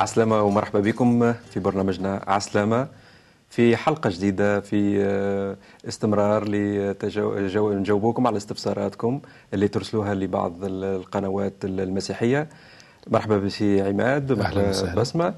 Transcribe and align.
عسلامة 0.00 0.42
ومرحبا 0.42 0.80
بكم 0.80 1.32
في 1.32 1.60
برنامجنا 1.60 2.24
عسلامة 2.26 2.88
في 3.50 3.76
حلقة 3.76 4.10
جديدة 4.10 4.60
في 4.60 5.02
آه، 5.04 5.56
استمرار 5.88 6.48
لنجاوبكم 6.48 8.26
على 8.26 8.36
استفساراتكم 8.36 9.20
اللي 9.54 9.68
ترسلوها 9.68 10.14
لبعض 10.14 10.52
القنوات 10.64 11.54
المسيحية. 11.64 12.48
مرحبا 13.06 13.38
بسي 13.38 13.82
عماد 13.82 14.32
مرحبا 14.32 14.94
بسمة. 14.94 15.34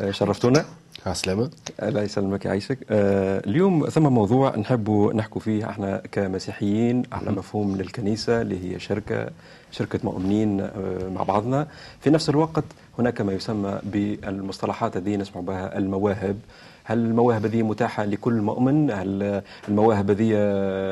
آه، 0.00 0.10
شرفتونا. 0.10 0.64
عسلامة 1.06 1.50
الله 1.82 2.02
يسلمك 2.02 2.44
يعيشك 2.44 2.78
آه 2.90 3.42
اليوم 3.46 3.86
ثم 3.88 4.02
موضوع 4.02 4.56
نحب 4.56 4.90
نحكوا 5.14 5.40
فيه 5.40 5.70
إحنا 5.70 6.02
كمسيحيين 6.12 7.02
على 7.12 7.30
مفهوم 7.30 7.76
للكنيسة 7.76 8.40
اللي 8.40 8.74
هي 8.74 8.78
شركة 8.80 9.26
شركة 9.70 9.98
مؤمنين 10.04 10.60
آه 10.60 10.70
مع 11.14 11.22
بعضنا 11.22 11.66
في 12.00 12.10
نفس 12.10 12.28
الوقت 12.28 12.64
هناك 12.98 13.20
ما 13.20 13.32
يسمى 13.32 13.78
بالمصطلحات 13.84 14.96
هذه 14.96 15.16
نسمع 15.16 15.40
بها 15.42 15.78
المواهب 15.78 16.38
هل 16.84 16.98
المواهب 16.98 17.44
هذه 17.46 17.62
متاحة 17.62 18.04
لكل 18.04 18.32
مؤمن؟ 18.40 18.90
هل 18.90 19.42
المواهب 19.68 20.10
هذه 20.10 20.32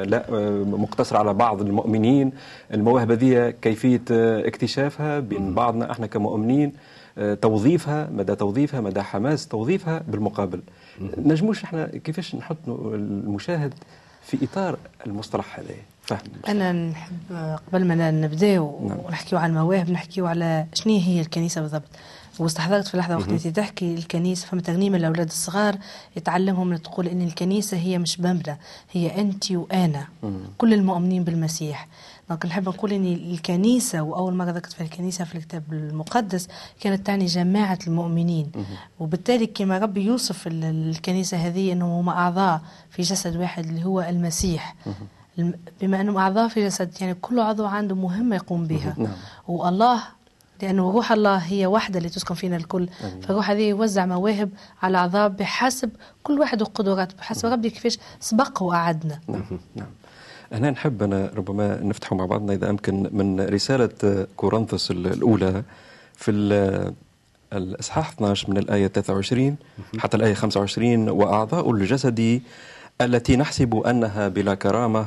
لا 0.04 0.24
مقتصرة 0.64 1.18
على 1.18 1.34
بعض 1.34 1.60
المؤمنين؟ 1.60 2.32
المواهب 2.74 3.10
هذه 3.10 3.50
كيفية 3.62 4.00
اكتشافها 4.10 5.20
بين 5.20 5.54
بعضنا 5.54 5.90
إحنا 5.90 6.06
كمؤمنين؟ 6.06 6.72
توظيفها 7.42 8.10
مدى 8.10 8.34
توظيفها 8.34 8.80
مدى 8.80 9.02
حماس 9.02 9.48
توظيفها 9.48 10.02
بالمقابل. 10.08 10.60
نجموش 11.18 11.64
إحنا 11.64 11.86
كيفاش 11.86 12.34
نحط 12.34 12.56
المشاهد 12.68 13.74
في 14.22 14.38
إطار 14.44 14.78
المصطلح 15.06 15.58
هذا؟ 15.58 15.74
فهم 16.02 16.18
أنا 16.48 16.72
نحب 16.72 17.12
قبل 17.72 17.84
ما 17.84 18.10
نبداو 18.10 18.88
نعم. 18.88 18.98
ونحكيو 18.98 19.38
على 19.38 19.50
المواهب 19.50 19.90
نحكيو 19.90 20.26
على 20.26 20.66
شنو 20.74 20.98
هي 20.98 21.20
الكنيسة 21.20 21.60
بالضبط. 21.60 21.88
واستحضرت 22.38 22.88
في 22.88 22.96
لحظة 22.96 23.16
وقت 23.16 23.28
اللي 23.28 23.38
تحكي 23.38 23.94
الكنيسة 23.94 24.46
فما 24.46 24.60
تغنيمة 24.60 24.96
الاولاد 24.96 25.26
الصغار 25.26 25.76
يتعلمهم 26.16 26.76
تقول 26.76 27.08
أن 27.08 27.22
الكنيسة 27.22 27.76
هي 27.76 27.98
مش 27.98 28.20
مبنى 28.20 28.58
هي 28.92 29.20
أنت 29.20 29.50
وأنا. 29.50 30.06
كل 30.58 30.74
المؤمنين 30.74 31.24
بالمسيح. 31.24 31.88
دونك 32.30 32.46
نحب 32.46 32.68
نقول 32.68 32.92
ان 32.92 33.04
الكنيسة 33.04 34.00
وأول 34.00 34.34
مرة 34.34 34.50
ذكرت 34.50 34.72
في 34.72 34.80
الكنيسة 34.80 35.24
في 35.24 35.34
الكتاب 35.34 35.62
المقدس 35.72 36.48
كانت 36.80 37.06
تعني 37.06 37.26
جماعة 37.26 37.78
المؤمنين. 37.86 38.52
وبالتالي 39.00 39.46
كما 39.46 39.78
ربي 39.78 40.04
يوصف 40.04 40.46
الكنيسة 40.46 41.36
هذه 41.36 41.72
إنهم 41.72 41.90
هم 41.90 42.08
أعضاء 42.08 42.60
في 42.90 43.02
جسد 43.02 43.36
واحد 43.36 43.66
اللي 43.66 43.84
هو 43.84 44.00
المسيح. 44.00 44.74
بما 45.80 46.00
إنهم 46.00 46.16
أعضاء 46.16 46.48
في 46.48 46.64
جسد 46.66 46.90
يعني 47.00 47.14
كل 47.14 47.40
عضو 47.40 47.66
عنده 47.66 47.94
مهمة 47.94 48.36
يقوم 48.36 48.66
بها. 48.66 48.94
نعم. 48.98 49.12
والله 49.48 50.02
لأنه 50.62 50.90
روح 50.90 51.12
الله 51.12 51.36
هي 51.36 51.66
واحدة 51.66 51.98
اللي 51.98 52.08
تسكن 52.08 52.34
فينا 52.34 52.56
الكل. 52.56 52.88
فالروح 53.22 53.50
هذه 53.50 53.68
يوزع 53.68 54.06
مواهب 54.06 54.50
على 54.82 54.98
أعضاء 54.98 55.28
بحسب 55.28 55.90
كل 56.22 56.40
واحد 56.40 56.62
وقدراته 56.62 57.16
بحسب 57.16 57.48
ربي 57.48 57.70
كيفاش 57.70 57.98
سبق 58.20 58.62
وأعدنا. 58.62 59.20
نعم. 59.28 59.44
نعم. 59.74 59.86
هنا 60.52 60.70
نحب 60.70 61.02
أنا 61.02 61.30
ربما 61.36 61.80
نفتح 61.82 62.12
مع 62.12 62.26
بعضنا 62.26 62.52
إذا 62.52 62.70
أمكن 62.70 63.10
من 63.12 63.40
رسالة 63.40 64.26
كورنثوس 64.36 64.90
الأولى 64.90 65.62
في 66.16 66.30
الإصحاح 67.52 68.08
12 68.08 68.50
من 68.50 68.58
الآية 68.58 68.86
23 68.86 69.56
حتى 69.98 70.16
الآية 70.16 70.34
25 70.34 71.08
وأعضاء 71.08 71.70
الجسد 71.70 72.42
التي 73.00 73.36
نحسب 73.36 73.74
أنها 73.74 74.28
بلا 74.28 74.54
كرامة 74.54 75.06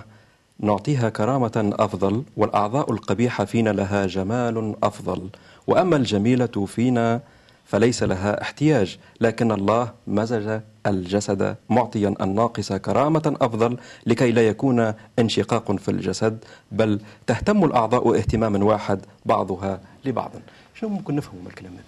نعطيها 0.60 1.10
كرامة 1.10 1.74
أفضل 1.80 2.24
والأعضاء 2.38 2.92
القبيحة 2.92 3.46
فينا 3.46 3.70
لها 3.70 4.06
جمال 4.06 4.76
أفضل. 4.84 5.30
وأما 5.68 5.96
الجميلة 5.96 6.66
فينا 6.68 7.22
فليس 7.66 8.04
لها 8.04 8.42
احتياج. 8.42 8.98
لكن 9.22 9.52
الله 9.52 9.92
مزج 10.08 10.60
الجسد 10.88 11.56
معطيا 11.70 12.16
الناقص 12.22 12.74
كرامة 12.74 13.38
أفضل 13.42 13.78
لكي 14.06 14.32
لا 14.32 14.48
يكون 14.48 14.94
انشقاق 15.20 15.72
في 15.72 15.92
الجسد 15.92 16.38
بل 16.72 17.00
تهتم 17.28 17.64
الأعضاء 17.64 18.18
اهتماما 18.18 18.66
واحد 18.66 19.00
بعضها 19.26 19.80
لبعض. 20.06 20.32
شو 20.76 20.88
ممكن 20.88 21.16
نفهم 21.16 21.36
من 21.42 21.48
الكلام 21.48 21.74
هذا؟ 21.74 21.84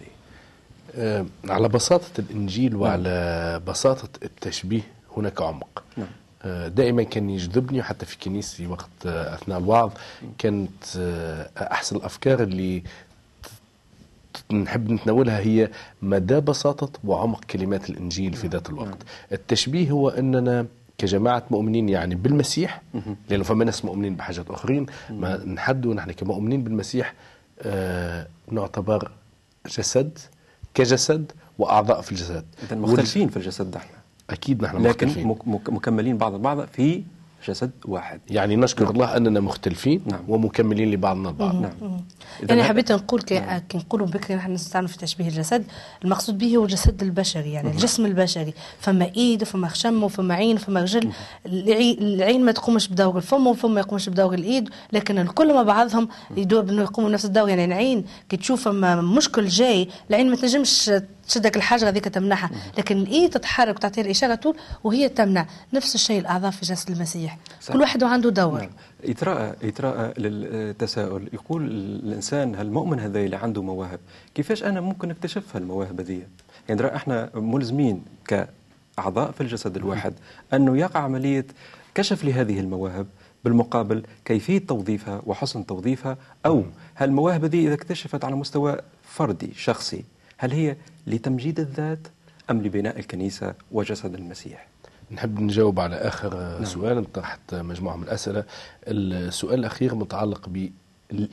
أه 0.96 1.26
على 1.50 1.70
بساطة 1.70 2.12
الإنجيل 2.20 2.76
وعلى 2.76 3.62
بساطة 3.68 4.10
التشبيه 4.24 4.82
هناك 5.18 5.42
عمق. 5.42 5.84
نعم. 5.98 6.08
دائما 6.68 7.04
كان 7.04 7.30
يجذبني 7.30 7.84
حتى 7.84 8.06
في 8.06 8.18
كنيستي 8.18 8.68
وقت 8.68 9.06
أثناء 9.06 9.60
الوعظ 9.60 9.92
كانت 10.38 10.84
أحسن 11.58 11.96
الأفكار 11.96 12.44
اللي 12.44 12.84
نحب 14.52 14.92
نتناولها 14.92 15.40
هي 15.40 15.70
مدى 16.02 16.40
بساطة 16.40 17.00
وعمق 17.04 17.44
كلمات 17.44 17.90
الإنجيل 17.90 18.34
في 18.34 18.48
ذات 18.48 18.70
الوقت. 18.70 18.98
التشبيه 19.32 19.92
هو 19.92 20.10
أننا 20.10 20.66
كجماعة 20.98 21.44
مؤمنين 21.52 21.90
يعني 21.90 22.16
بالمسيح 22.16 22.82
لأنه 23.30 23.44
فما 23.44 23.66
ناس 23.66 23.86
مؤمنين 23.86 24.16
بحاجات 24.16 24.50
أخرين. 24.50 24.86
ما 25.10 25.46
نحدوا 25.46 25.94
نحن 25.94 26.12
كمؤمنين 26.12 26.64
بالمسيح 26.64 27.14
آه 27.62 28.28
نعتبر 28.52 29.12
جسد 29.78 30.18
كجسد 30.74 31.32
وأعضاء 31.60 32.02
في 32.02 32.12
الجسد. 32.12 32.46
مختلفين 32.72 33.30
في 33.30 33.38
الجسد 33.38 33.76
نحن. 33.76 33.90
أكيد 34.30 34.64
نحن 34.64 34.78
لكن 34.78 35.08
مختلفين. 35.08 35.38
مكملين 35.70 36.18
بعض 36.18 36.34
البعض 36.34 36.66
في 36.66 37.04
جسد 37.48 37.72
واحد 37.86 38.22
يعني 38.30 38.56
نشكر 38.56 38.84
نعم. 38.84 38.94
الله 38.94 39.18
أننا 39.18 39.40
مختلفين 39.40 40.02
نعم. 40.06 40.20
ومكملين 40.28 40.92
لبعضنا 40.92 41.30
البعض 41.30 41.56
نعم. 41.56 42.02
يعني 42.50 42.64
حبيت 42.64 42.92
نقول 42.92 43.22
كي 43.22 43.40
نعم. 43.40 43.62
نقولوا 43.76 44.08
بكري 44.08 44.36
نحن 44.36 44.52
نستعمل 44.52 44.88
في 44.88 44.98
تشبيه 44.98 45.28
الجسد 45.28 45.66
المقصود 46.04 46.38
به 46.38 46.58
هو 46.58 46.64
الجسد 46.64 47.04
البشري 47.04 47.52
يعني 47.52 47.68
مم. 47.68 47.74
الجسم 47.74 48.06
البشري 48.06 48.54
فما 48.80 49.12
إيد 49.18 49.42
وفما 49.42 49.68
خشم 49.68 50.04
وفما 50.04 50.34
عين 50.34 50.56
وفما 50.56 50.82
رجل 50.82 51.10
العين 51.46 52.46
ما 52.46 52.52
تقومش 52.52 52.88
بدور 52.88 53.18
الفم 53.18 53.48
والفم 53.48 53.74
ما 53.74 53.80
يقومش 53.80 54.10
بدور 54.10 54.34
الإيد 54.34 54.70
لكن 54.94 55.18
الكل 55.18 55.54
مع 55.54 55.64
بعضهم 55.64 56.08
يقوموا 56.38 57.10
نفس 57.10 57.26
الدور 57.26 57.50
يعني 57.50 57.66
العين 57.66 58.06
كي 58.30 58.38
تشوف 58.38 58.68
مشكل 58.68 59.48
جاي 59.48 59.90
العين 60.10 60.30
ما 60.30 60.36
تنجمش 60.36 60.92
تشدك 61.28 61.58
الحاجة 61.58 61.90
هذيك 61.90 62.06
تمنعها 62.06 62.50
لكن 62.78 62.98
الايد 62.98 63.30
تتحرك 63.30 63.76
وتعطيها 63.76 64.04
الإشارة 64.04 64.36
طول 64.36 64.56
وهي 64.84 65.10
تمنع. 65.10 65.48
نفس 65.74 65.96
الشيء 65.96 66.20
الأعضاء 66.20 66.52
في 66.52 66.66
جسد 66.66 66.92
المسيح. 66.92 67.38
صح. 67.62 67.74
كل 67.74 67.82
واحد 67.82 68.04
عنده 68.04 68.30
دور. 68.30 68.60
نعم. 68.60 68.70
يتراءى 69.04 69.68
يتراءى 69.68 70.14
للتساؤل. 70.18 71.30
يقول 71.34 71.68
الإنسان 72.04 72.56
المؤمن 72.56 73.00
هذا 73.00 73.20
اللي 73.20 73.36
عنده 73.36 73.62
مواهب؟ 73.62 74.00
كيفاش 74.36 74.64
أنا 74.64 74.82
ممكن 74.82 75.12
اكتشفها 75.12 75.60
المواهب 75.60 76.00
هذه 76.00 76.22
يعني 76.70 76.96
إحنا 76.96 77.30
ملزمين 77.36 78.06
كأعضاء 78.28 79.32
في 79.32 79.42
الجسد 79.42 79.76
الواحد 79.76 80.14
أنه 80.54 80.78
يقع 80.78 81.00
عملية 81.00 81.46
كشف 81.96 82.26
لهذه 82.26 82.60
المواهب 82.60 83.08
بالمقابل 83.44 84.04
كيفية 84.26 84.60
توظيفها 84.60 85.22
وحسن 85.26 85.66
توظيفها 85.66 86.18
أو 86.46 86.64
هل 86.96 87.10
المواهب 87.10 87.44
هذه 87.44 87.68
إذا 87.68 87.74
اكتشفت 87.74 88.26
على 88.26 88.36
مستوى 88.36 88.78
فردي 89.04 89.54
شخصي 89.56 90.04
هل 90.38 90.52
هي 90.52 90.76
لتمجيد 91.08 91.60
الذات 91.60 92.08
أم 92.52 92.62
لبناء 92.62 93.00
الكنيسة 93.00 93.54
وجسد 93.72 94.14
المسيح 94.14 94.68
نحب 95.12 95.40
نجاوب 95.40 95.80
على 95.80 95.96
آخر 95.96 96.38
نعم. 96.38 96.66
سؤال 96.66 97.12
تحت 97.12 97.56
مجموعة 97.56 97.96
من 97.96 98.04
الأسئلة 98.04 98.44
السؤال 98.88 99.60
الأخير 99.60 99.96
متعلق 99.96 100.50
ب 100.50 100.70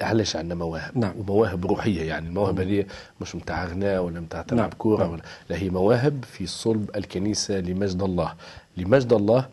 علاش 0.00 0.36
عندنا 0.36 0.54
مواهب 0.54 0.98
نعم. 0.98 1.12
ومواهب 1.18 1.66
روحية 1.66 2.02
يعني 2.02 2.28
المواهب 2.28 2.60
هذه 2.60 2.86
مش 3.20 3.36
نتاع 3.36 3.64
غناء 3.64 4.02
ولا 4.02 4.20
نتاع 4.20 4.42
تلعب 4.42 4.60
نعم. 4.60 4.78
كورة 4.78 5.02
نعم. 5.02 5.12
ولا 5.12 5.22
لا 5.50 5.56
هي 5.56 5.70
مواهب 5.70 6.24
في 6.24 6.46
صلب 6.46 6.90
الكنيسة 6.96 7.60
لمجد 7.60 8.02
الله 8.02 8.34
لمجد 8.76 9.12
الله 9.12 9.48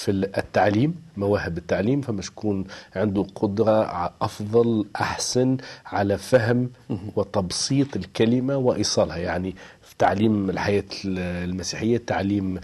في 0.00 0.10
التعليم 0.10 0.94
مواهب 1.16 1.58
التعليم 1.58 2.00
فما 2.00 2.22
شكون 2.22 2.64
عنده 2.96 3.26
قدرة 3.34 3.84
أفضل 4.22 4.84
أحسن 4.96 5.56
على 5.86 6.18
فهم 6.18 6.70
وتبسيط 7.16 7.96
الكلمة 7.96 8.56
وإيصالها. 8.56 9.16
يعني 9.16 9.54
في 9.82 9.94
تعليم 9.98 10.50
الحياة 10.50 10.84
المسيحية 11.04 11.98
تعليم 12.06 12.60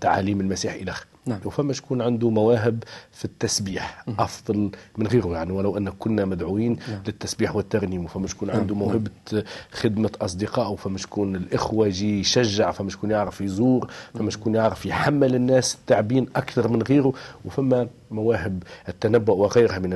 تعاليم 0.00 0.40
المسيح 0.40 0.72
إلى 0.74 0.90
آخره. 0.90 1.09
نعم. 1.26 1.40
وفما 1.44 1.72
شكون 1.72 2.02
عنده 2.02 2.30
مواهب 2.30 2.84
في 3.12 3.24
التسبيح 3.24 4.04
م. 4.06 4.12
أفضل 4.18 4.70
من 4.98 5.06
غيره 5.06 5.28
يعني 5.28 5.52
ولو 5.52 5.76
أن 5.76 5.90
كنا 5.90 6.24
مدعوين 6.24 6.78
نعم. 6.88 7.02
للتسبيح 7.06 7.56
والترنيم 7.56 8.04
وفما 8.04 8.26
شكون 8.26 8.48
نعم. 8.48 8.60
عنده 8.60 8.74
موهبة 8.74 9.10
نعم. 9.32 9.42
خدمة 9.72 10.10
أصدقاء 10.20 10.72
وفما 10.72 10.98
شكون 10.98 11.36
الإخوة 11.36 11.86
يجي 11.86 12.20
يشجع 12.20 12.70
فما 12.70 12.90
شكون 12.90 13.10
يعرف 13.10 13.40
يزور 13.40 13.90
فما 14.14 14.30
شكون 14.30 14.54
يعرف 14.54 14.86
يحمل 14.86 15.34
الناس 15.34 15.74
التعبين 15.74 16.26
أكثر 16.36 16.68
من 16.68 16.82
غيره 16.82 17.12
وفما 17.44 17.88
مواهب 18.10 18.62
التنبؤ 18.88 19.34
وغيرها 19.34 19.78
من 19.78 19.92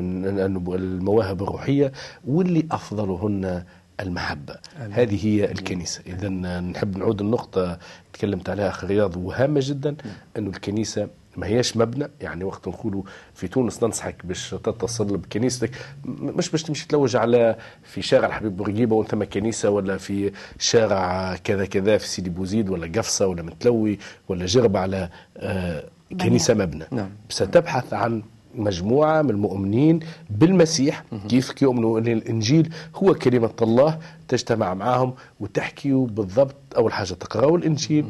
المواهب 0.74 1.42
الروحية 1.42 1.92
واللي 2.26 2.66
أفضلهن 2.70 3.64
المحبة. 4.00 4.56
أمين. 4.76 4.92
هذه 4.92 5.26
هي 5.26 5.44
الكنيسة. 5.50 6.02
إذا 6.06 6.28
نحب 6.60 6.96
نعود 6.98 7.20
النقطة 7.20 7.78
تكلمت 8.12 8.48
عليها 8.50 8.68
أخي 8.68 8.86
رياض 8.86 9.16
وهامة 9.16 9.60
جدا 9.62 9.96
أن 10.36 10.46
الكنيسة 10.46 11.08
ما 11.36 11.46
هياش 11.46 11.76
مبنى. 11.76 12.08
يعني 12.20 12.44
وقت 12.44 12.68
نقولوا 12.68 13.02
في 13.34 13.48
تونس 13.48 13.82
ننصحك 13.82 14.26
باش 14.26 14.50
تتصل 14.50 15.16
بكنيستك. 15.16 15.70
مش 16.04 16.50
باش 16.50 16.62
تمشي 16.62 16.88
تلوج 16.88 17.16
على 17.16 17.56
في 17.82 18.02
شارع 18.02 18.26
الحبيب 18.26 18.56
بورقيبة 18.56 18.96
وانت 18.96 19.14
كنيسة 19.14 19.70
ولا 19.70 19.96
في 19.96 20.32
شارع 20.58 21.36
كذا 21.36 21.66
كذا 21.66 21.98
في 21.98 22.08
سيدي 22.08 22.30
بوزيد 22.30 22.70
ولا 22.70 22.86
قفصة 22.98 23.26
ولا 23.26 23.42
متلوي 23.42 23.98
ولا 24.28 24.46
جرب 24.46 24.76
على 24.76 25.08
آه 25.36 25.84
كنيسة 26.20 26.54
مبنى. 26.54 26.84
نعم. 26.90 27.10
ستبحث 27.28 27.94
عن 27.94 28.22
مجموعة 28.56 29.22
من 29.22 29.30
المؤمنين 29.30 30.00
بالمسيح. 30.30 31.04
كيف 31.28 31.62
يؤمنوا؟ 31.62 31.98
أن 31.98 32.06
الإنجيل 32.06 32.72
هو 32.96 33.14
كلمة 33.14 33.50
الله 33.62 33.98
تجتمع 34.28 34.74
معهم 34.74 35.14
وتحكيوا 35.40 36.06
بالضبط 36.06 36.56
أول 36.76 36.92
حاجة 36.92 37.14
تقرأوا 37.14 37.58
الإنجيل. 37.58 38.04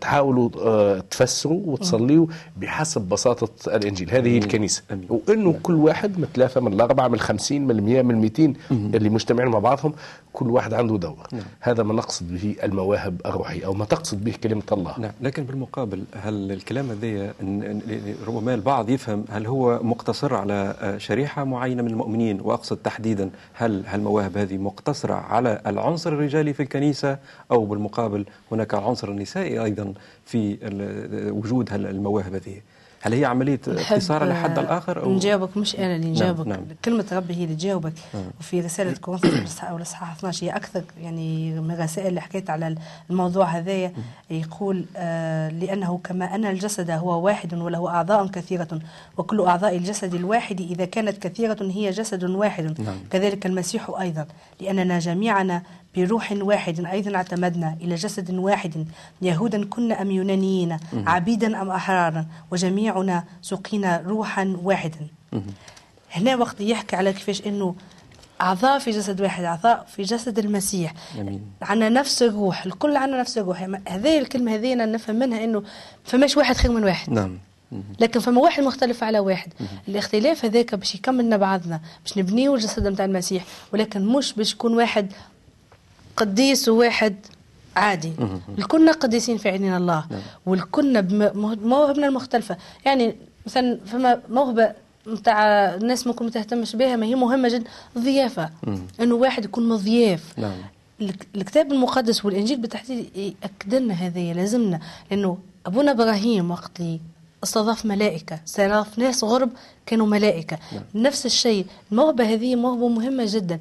تحاولوا 0.00 0.50
آه، 0.58 0.98
تفسروا 1.10 1.60
وتصليوا 1.66 2.26
بحسب 2.56 3.00
بساطة 3.00 3.76
الإنجيل. 3.76 4.10
هذه 4.10 4.28
هي 4.28 4.38
الكنيسة. 4.38 4.82
أمين. 4.92 5.06
وأنه 5.10 5.54
كل 5.62 5.74
واحد 5.74 6.18
من 6.18 6.26
ثلاثة 6.34 6.60
من 6.60 6.72
الأربعة 6.72 7.08
من 7.08 7.14
الخمسين 7.14 7.64
من 7.66 7.70
المئة 7.70 8.02
من 8.02 8.10
المئتين 8.10 8.54
اللي 8.70 9.08
مجتمعين 9.08 9.50
مع 9.50 9.58
بعضهم 9.58 9.92
كل 10.32 10.50
واحد 10.50 10.74
عنده 10.74 10.96
دور. 10.96 11.26
نعم. 11.32 11.42
هذا 11.60 11.82
ما 11.82 11.94
نقصد 11.94 12.34
به 12.34 12.56
المواهب 12.62 13.20
الروحية 13.26 13.66
أو 13.66 13.74
ما 13.74 13.84
تقصد 13.84 14.24
به 14.24 14.34
كلمة 14.42 14.62
الله. 14.72 14.94
نعم. 14.98 15.12
لكن 15.20 15.44
بالمقابل 15.44 16.04
هل 16.22 16.52
الكلام 16.52 16.90
هذا 16.90 17.34
ربما 18.26 18.54
البعض 18.54 18.90
يفهم 18.90 19.24
هل 19.30 19.46
هو 19.46 19.80
مقتصر 19.82 20.34
على 20.34 20.74
آه، 20.80 20.98
شريحة 20.98 21.44
معينة 21.44 21.82
من 21.82 21.90
المؤمنين؟ 21.90 22.40
وأقصد 22.40 22.76
تحديدا 22.76 23.30
هل 23.54 23.84
المواهب 23.94 24.38
هذه 24.38 24.58
مقتصرة 24.58 25.14
على 25.14 25.60
العنصر 25.66 26.12
الرجالي 26.12 26.52
في 26.52 26.62
الكنيسة؟ 26.62 27.18
أو 27.50 27.64
بالمقابل 27.64 28.24
هناك 28.52 28.74
العنصر 28.74 29.08
النسائي 29.08 29.59
أيضا 29.64 29.94
في 30.24 30.58
وجود 31.32 31.72
المواهب 31.72 32.34
هذه 32.34 32.60
هل 33.02 33.14
هي 33.14 33.24
عملية 33.24 33.60
اختصار 33.68 34.28
لحد 34.28 34.58
الآخر 34.58 35.02
أو 35.02 35.12
نجاوبك 35.12 35.56
مش 35.56 35.76
أنا 35.76 35.96
اللي 35.96 36.10
نجاوبك 36.10 36.46
نعم. 36.46 36.58
نعم. 36.58 36.76
كلمة 36.84 37.04
ربي 37.12 37.34
هي 37.34 37.44
اللي 37.44 37.54
تجاوبك 37.54 37.92
نعم. 38.14 38.24
وفي 38.40 38.60
رسالة 38.60 38.92
كورنثوس 38.92 39.60
أو 39.60 39.76
الإصحاح 39.76 40.16
12 40.16 40.46
هي 40.46 40.50
أكثر 40.50 40.82
يعني 41.02 41.60
من 41.60 41.70
الرسائل 41.70 42.06
اللي 42.06 42.20
حكيت 42.20 42.50
على 42.50 42.76
الموضوع 43.10 43.44
هذايا 43.44 43.92
يقول 44.30 44.84
آه 44.96 45.48
لأنه 45.48 46.00
كما 46.04 46.34
أن 46.34 46.44
الجسد 46.44 46.90
هو 46.90 47.24
واحد 47.24 47.54
وله 47.54 47.88
أعضاء 47.88 48.26
كثيرة 48.26 48.80
وكل 49.18 49.40
أعضاء 49.40 49.76
الجسد 49.76 50.14
الواحد 50.14 50.60
إذا 50.60 50.84
كانت 50.84 51.26
كثيرة 51.26 51.58
هي 51.60 51.90
جسد 51.90 52.24
واحد 52.24 52.80
نعم. 52.80 52.98
كذلك 53.10 53.46
المسيح 53.46 53.90
أيضا 54.00 54.26
لأننا 54.60 54.98
جميعنا 54.98 55.62
بروح 55.96 56.32
واحد 56.32 56.86
أيضا 56.86 57.16
اعتمدنا 57.16 57.76
إلى 57.80 57.94
جسد 57.94 58.34
واحد 58.34 58.86
يهودا 59.22 59.64
كنا 59.64 60.02
أم 60.02 60.10
يونانيين 60.10 60.76
عبيدا 60.92 61.62
أم 61.62 61.70
أحرارا 61.70 62.26
وجميعنا 62.50 63.24
سقينا 63.42 64.02
روحا 64.06 64.56
واحدا. 64.62 65.06
هنا 66.12 66.36
وقت 66.36 66.60
يحكي 66.60 66.96
على 66.96 67.12
كيفاش 67.12 67.46
أنه 67.46 67.74
أعضاء 68.40 68.78
في 68.78 68.90
جسد 68.90 69.20
واحد 69.20 69.44
أعضاء 69.44 69.86
في 69.96 70.02
جسد 70.02 70.38
المسيح. 70.38 70.94
أمين. 71.18 71.42
عنا 71.62 71.88
نفس 71.88 72.22
الروح 72.22 72.66
الكل 72.66 72.96
عنا 72.96 73.20
نفس 73.20 73.38
الروح. 73.38 73.68
هذه 73.88 74.18
الكلمة 74.18 74.54
هذه 74.54 74.74
نفهم 74.74 75.16
منها 75.16 75.44
أنه 75.44 75.62
فماش 76.04 76.36
واحد 76.36 76.56
خير 76.56 76.72
من 76.72 76.84
واحد. 76.84 77.12
نعم. 77.12 77.38
لكن 78.00 78.20
فما 78.20 78.40
واحد 78.40 78.62
مختلف 78.62 79.04
على 79.04 79.18
واحد. 79.18 79.52
الاختلاف 79.88 80.44
هذاك 80.44 80.74
باش 80.74 80.94
يكملنا 80.94 81.36
بعضنا 81.36 81.80
باش 82.04 82.18
نبنيو 82.18 82.54
الجسد 82.54 82.86
نتاع 82.86 83.04
المسيح 83.04 83.44
ولكن 83.72 84.06
مش 84.06 84.32
باش 84.32 84.52
يكون 84.52 84.76
واحد 84.76 85.12
قديس 86.20 86.68
وواحد 86.68 87.16
عادي. 87.76 88.12
الكلنا 88.58 88.92
قديسين 88.92 89.36
في 89.38 89.48
عيننا 89.48 89.76
الله. 89.76 90.04
نعم. 90.10 90.20
والكلنا 90.46 91.00
بمواهبنا 91.00 92.06
المختلفة. 92.06 92.56
يعني 92.84 93.16
مثلا 93.46 93.78
فما 93.86 94.20
موهبة 94.30 94.72
نتاع 95.08 95.44
الناس 95.74 96.06
ممكن 96.06 96.24
ما 96.24 96.30
تهتمش 96.30 96.76
بها 96.76 96.96
ما 96.96 97.06
هي 97.06 97.14
مهمة 97.14 97.48
جدا 97.48 97.64
الضيافة 97.96 98.50
إنه 99.00 99.14
واحد 99.14 99.44
يكون 99.44 99.68
مضياف. 99.68 100.38
نعم. 100.38 100.52
الكتاب 101.36 101.72
المقدس 101.72 102.24
والإنجيل 102.24 102.60
بالتحديد 102.60 103.16
ياكد 103.16 103.74
لنا 103.74 103.94
هذه 103.94 104.32
لازمنا. 104.32 104.80
لأنه 105.10 105.38
أبونا 105.66 105.90
إبراهيم 105.90 106.50
وقت 106.50 106.82
استضاف 107.44 107.86
ملائكة 107.86 108.40
استضاف 108.46 108.98
ناس 108.98 109.24
غرب 109.24 109.50
كانوا 109.86 110.06
ملائكة. 110.06 110.58
نعم. 110.72 110.82
نفس 110.94 111.26
الشيء 111.26 111.66
الموهبة 111.92 112.24
هذه 112.24 112.56
موهبة 112.56 112.88
مهمة 112.88 113.24
جدا. 113.28 113.60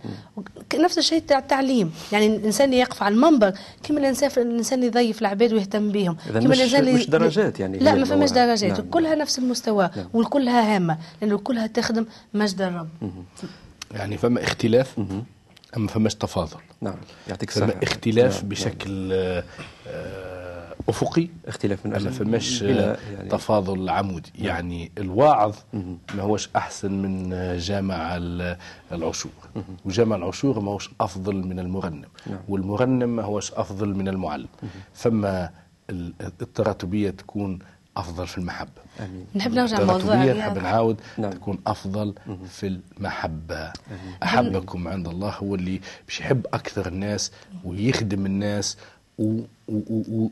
نفس 0.75 0.97
الشيء 0.97 1.23
التعليم. 1.31 1.91
يعني 2.11 2.27
الإنسان 2.35 2.73
يقف 2.73 3.03
على 3.03 3.15
المنبر 3.15 3.53
كما 3.83 3.99
الإنسان 3.99 4.31
الإنسان 4.37 4.83
يضيف 4.83 5.21
العباد 5.21 5.53
ويهتم 5.53 5.91
بهم. 5.91 6.17
كما 6.29 6.39
مش, 6.39 6.57
الإنسان 6.57 6.95
مش 6.95 7.09
درجات 7.09 7.59
يعني 7.59 7.77
لا 7.77 7.95
ما 7.95 8.05
فماش 8.05 8.31
درجات. 8.31 8.79
نعم. 8.79 8.89
كلها 8.89 9.15
نفس 9.15 9.39
المستوى 9.39 9.89
نعم. 9.95 10.07
وكلها 10.13 10.75
هامة. 10.75 10.97
لأنه 11.21 11.37
كلها 11.37 11.67
تخدم 11.67 12.05
مجد 12.33 12.61
الرب. 12.61 12.89
يعني 13.91 14.17
فما 14.17 14.43
اختلاف 14.43 14.95
أما 15.77 15.87
فماش 15.87 16.15
تفاضل. 16.15 16.57
نعم. 16.81 16.95
يعطيك 17.27 17.49
الصحة. 17.49 17.67
فما 17.67 17.83
اختلاف 17.83 18.39
نعم. 18.41 18.49
بشكل 18.49 19.09
آه, 19.13 19.43
آه، 19.87 20.38
أفقي 20.89 21.27
اختلاف 21.47 21.85
من 21.85 21.91
ما 21.91 22.11
فماش 22.11 22.61
يعني. 22.61 23.29
تفاضل 23.29 23.89
عمودي 23.89 24.31
نعم. 24.37 24.47
يعني 24.47 24.91
الواعظ 24.97 25.55
ما 26.15 26.21
هوش 26.21 26.49
أحسن 26.55 26.91
من 26.91 27.29
جامع 27.57 28.17
العشور 28.91 29.31
وجامع 29.85 30.15
العشور 30.15 30.59
ما 30.59 30.71
هوش 30.71 30.89
أفضل 31.01 31.35
من 31.35 31.59
المرنم 31.59 32.05
نعم. 32.27 32.39
والمرنم 32.49 33.15
ما 33.15 33.23
هوش 33.23 33.51
أفضل 33.51 33.87
من 33.95 34.07
المعلم. 34.07 34.47
فما 34.93 35.49
التراتبية 36.41 37.09
تكون 37.09 37.59
أفضل 37.97 38.27
في 38.27 38.37
المحبة. 38.37 38.81
آمين. 38.99 39.25
نحب 39.35 39.51
نرجع 39.51 39.83
موضوع 39.83 40.15
نحب 40.15 40.57
نعاود 40.57 41.01
نعم. 41.17 41.31
تكون 41.31 41.59
أفضل 41.67 42.13
في 42.49 42.79
المحبة. 42.97 43.59
أمين. 43.63 44.15
أحبكم 44.23 44.87
عند 44.87 45.07
الله 45.07 45.29
هو 45.29 45.55
اللي 45.55 45.81
باش 46.07 46.19
يحب 46.19 46.45
أكثر 46.53 46.87
الناس 46.87 47.31
ويخدم 47.63 48.25
الناس 48.25 48.77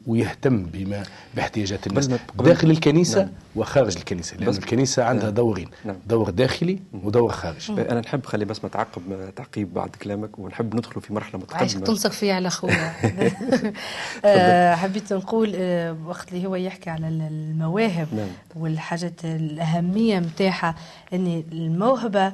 ويهتم 0.08 0.64
بما 0.64 1.04
باحتياجات 1.36 1.88
الناس 1.88 2.10
داخل 2.40 2.72
الكنيسة 2.72 3.20
نعم. 3.20 3.30
وخارج 3.56 3.98
الكنيسة 3.98 4.38
لأن 4.38 4.50
الكنيسة 4.50 5.04
عندها 5.04 5.26
نعم. 5.26 5.34
دورين 5.34 5.70
نعم. 5.86 5.96
دور 6.08 6.30
داخلي 6.30 6.80
ودور 7.04 7.32
خارجي. 7.32 7.74
أنا 7.74 8.00
نحب 8.00 8.26
خلي 8.26 8.46
بس 8.46 8.64
ما 8.64 8.70
تعقب 8.70 9.02
تعقيب 9.36 9.74
بعد 9.74 9.90
كلامك 9.90 10.40
ونحب 10.40 10.76
ندخل 10.76 11.02
في 11.02 11.14
مرحلة 11.14 11.40
متقدمة. 11.40 11.60
عايش 11.60 11.74
تنصق 11.74 12.12
فيه 12.12 12.34
على 12.34 12.50
خويا. 12.50 12.94
آه، 14.26 14.76
حبيت 14.76 15.14
نقول 15.14 15.54
آه، 15.56 15.98
وقت 16.06 16.34
اللي 16.34 16.48
هو 16.48 16.56
يحكي 16.56 16.90
على 16.90 17.08
المواهب 17.08 18.08
نعم. 18.14 18.30
والحاجات 18.56 19.26
الأهمية 19.26 20.20
متاحة 20.20 20.76
أن 21.14 21.44
الموهبة 21.52 22.26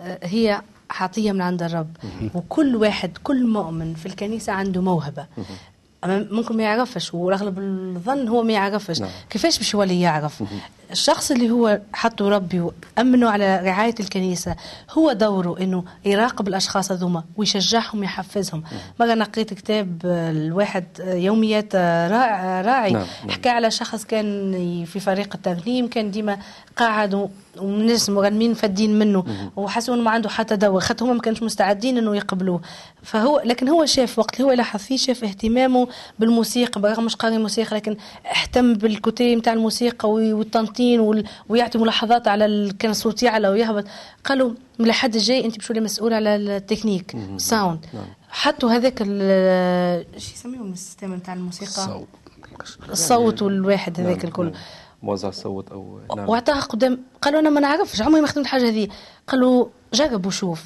آه، 0.00 0.18
هي 0.22 0.62
عطية 0.90 1.32
من 1.32 1.40
عند 1.40 1.62
الرب. 1.62 1.96
وكل 2.34 2.76
واحد 2.76 3.10
كل 3.24 3.46
مؤمن 3.46 3.94
في 3.94 4.06
الكنيسة 4.06 4.52
عنده 4.52 4.80
موهبة. 4.80 5.26
ممكن 6.06 6.56
ما 6.56 6.62
يعرفش 6.62 7.14
واغلب 7.14 7.58
الظن 7.58 8.28
هو 8.28 8.42
ما 8.42 8.52
يعرفش. 8.52 9.00
نعم. 9.00 9.10
كيفاش 9.30 9.58
باش 9.58 9.74
يولي 9.74 10.00
يعرف؟ 10.00 10.42
الشخص 10.92 11.30
اللي 11.30 11.50
هو 11.50 11.80
حطه 11.92 12.28
ربي 12.28 12.60
وأمنه 12.60 13.30
على 13.30 13.60
رعاية 13.64 13.94
الكنيسة 14.00 14.56
هو 14.90 15.12
دوره 15.12 15.60
إنه 15.60 15.84
يراقب 16.04 16.48
الأشخاص 16.48 16.92
هذوما 16.92 17.24
ويشجعهم 17.36 18.00
ويحفزهم 18.00 18.62
مرة 19.00 19.14
نقيت 19.14 19.54
كتاب 19.54 20.00
الواحد 20.04 20.84
يوميات 21.00 21.76
راعي 21.76 22.92
نعم. 22.92 23.02
نعم. 23.02 23.30
حكى 23.30 23.48
على 23.48 23.70
شخص 23.70 24.04
كان 24.04 24.84
في 24.84 25.00
فريق 25.00 25.34
الترنيم 25.34 25.86
كان 25.88 26.10
ديما 26.10 26.38
قاعد 26.76 27.30
وناس 27.58 28.10
مغنمين 28.10 28.54
فادين 28.54 28.98
منه 28.98 29.24
وحسوا 29.56 29.94
إنه 29.94 30.02
ما 30.02 30.10
عنده 30.10 30.28
حتى 30.28 30.56
دور 30.56 30.80
خاطر 30.80 31.04
هما 31.04 31.12
ما 31.12 31.20
كانوش 31.20 31.42
مستعدين 31.42 31.98
إنه 31.98 32.16
يقبلوه 32.16 32.60
فهو 33.02 33.42
لكن 33.44 33.68
هو 33.68 33.86
شاف 33.86 34.18
وقت 34.18 34.40
اللي 34.40 34.48
هو 34.48 34.52
لاحظ 34.52 34.80
فيه 34.80 34.96
شاف 34.96 35.24
اهتمامه 35.24 35.88
بالموسيقى 36.18 36.80
برغم 36.80 37.04
مش 37.04 37.16
قاري 37.16 37.38
موسيقى 37.38 37.76
لكن 37.76 37.96
اهتم 38.36 38.74
بالكوتي 38.74 39.36
نتاع 39.36 39.52
الموسيقى 39.52 40.08
والتنطين 40.80 41.24
ويعطي 41.48 41.78
ملاحظات 41.78 42.28
على 42.28 42.72
كان 42.78 42.90
الصوت 42.90 43.22
يعلى 43.22 43.48
ويهبط 43.48 43.84
قالوا 44.24 44.54
من 44.78 44.86
الحد 44.86 45.14
الجاي 45.14 45.44
انت 45.44 45.58
بشولي 45.58 45.80
مسؤول 45.80 46.12
على 46.12 46.36
التكنيك 46.36 47.16
ساوند 47.36 47.86
نعم. 47.94 48.04
حطوا 48.28 48.70
هذاك 48.70 48.98
شو 50.18 50.32
يسميهم 50.34 50.72
السيستم 50.72 51.14
نتاع 51.14 51.34
الموسيقى 51.34 52.04
الصوت 52.90 53.42
والواحد 53.42 54.00
هذاك 54.00 54.16
نعم. 54.16 54.26
الكل 54.26 54.44
نعم. 54.44 54.54
موزع 55.02 55.28
الصوت 55.28 55.70
أو 55.70 56.00
نعم. 56.16 56.28
واعطاها 56.28 56.60
قدام 56.60 56.98
قالوا 57.22 57.40
أنا 57.40 57.50
ما 57.50 57.60
نعرفش 57.60 58.02
عمري 58.02 58.20
ما 58.20 58.26
خدمت 58.26 58.46
حاجة 58.46 58.68
هذه 58.68 58.88
قالوا 59.26 59.66
جرب 59.94 60.26
وشوف 60.26 60.64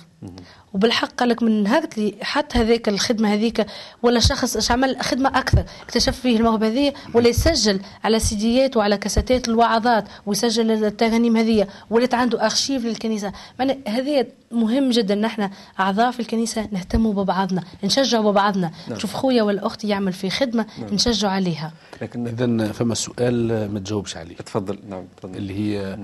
وبالحق 0.75 1.12
قال 1.12 1.28
لك 1.28 1.43
من 1.43 1.62
نهار 1.62 1.87
لي 1.97 2.14
حتى 2.21 2.59
هذيك 2.59 2.88
الخدمة 2.88 3.35
هذيك 3.35 3.66
ولا 4.02 4.21
شخص 4.21 4.57
اش 4.57 4.71
عمل 4.71 4.97
خدمة 5.00 5.38
أكثر 5.38 5.64
اكتشف 5.83 6.21
فيه 6.21 6.37
الموهبة 6.37 6.66
هذه 6.66 6.93
ولا 7.14 7.28
يسجل 7.28 7.81
على 8.04 8.19
سيديات 8.19 8.76
وعلى 8.76 8.97
كاساتات 8.97 9.49
الوعظات 9.49 10.04
ويسجل 10.26 10.85
الترانيم 10.85 11.37
هذه 11.37 11.69
ولات 11.90 12.14
عنده 12.14 12.45
ارشيف 12.45 12.85
للكنيسة. 12.85 13.33
معنى 13.59 13.78
هذه 13.88 14.26
مهم 14.50 14.90
جدا 14.90 15.14
نحن 15.14 15.50
أعضاء 15.81 16.11
في 16.11 16.21
الكنيسة 16.21 16.69
نهتموا 16.73 17.12
ببعضنا 17.12 17.64
نشجعوا 17.85 18.31
ببعضنا. 18.31 18.71
نعم. 18.88 18.99
شوف 18.99 19.14
خويا 19.14 19.43
ولا 19.43 19.66
أختي 19.66 19.88
يعمل 19.88 20.12
في 20.12 20.31
خدمة 20.31 20.66
نعم. 20.78 20.95
نشجعوا 20.95 21.33
عليها. 21.33 21.73
لكن 22.02 22.26
اذا 22.26 22.73
فما 22.73 22.95
سؤال 22.95 23.73
ما 23.73 23.81
تجاوبش 23.81 24.16
عليه. 24.16 24.37
تفضل 24.37 24.78
نعم 24.88 25.04
تفضل. 25.16 25.37
اللي 25.37 25.54
هي 25.54 25.99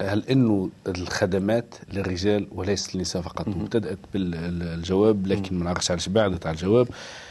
هل 0.00 0.24
إنه 0.30 0.70
الخدمات 0.86 1.74
للرجال 1.92 2.48
وليس 2.52 2.94
للنساء 2.96 3.22
فقط؟ 3.22 3.47
ابتدات 3.52 3.98
بالجواب 4.14 5.26
لكن 5.26 5.58
ما 5.58 5.64
نعرفش 5.64 5.90
علاش 5.90 6.08
بعدت 6.08 6.46
على 6.46 6.54
الجواب. 6.54 6.88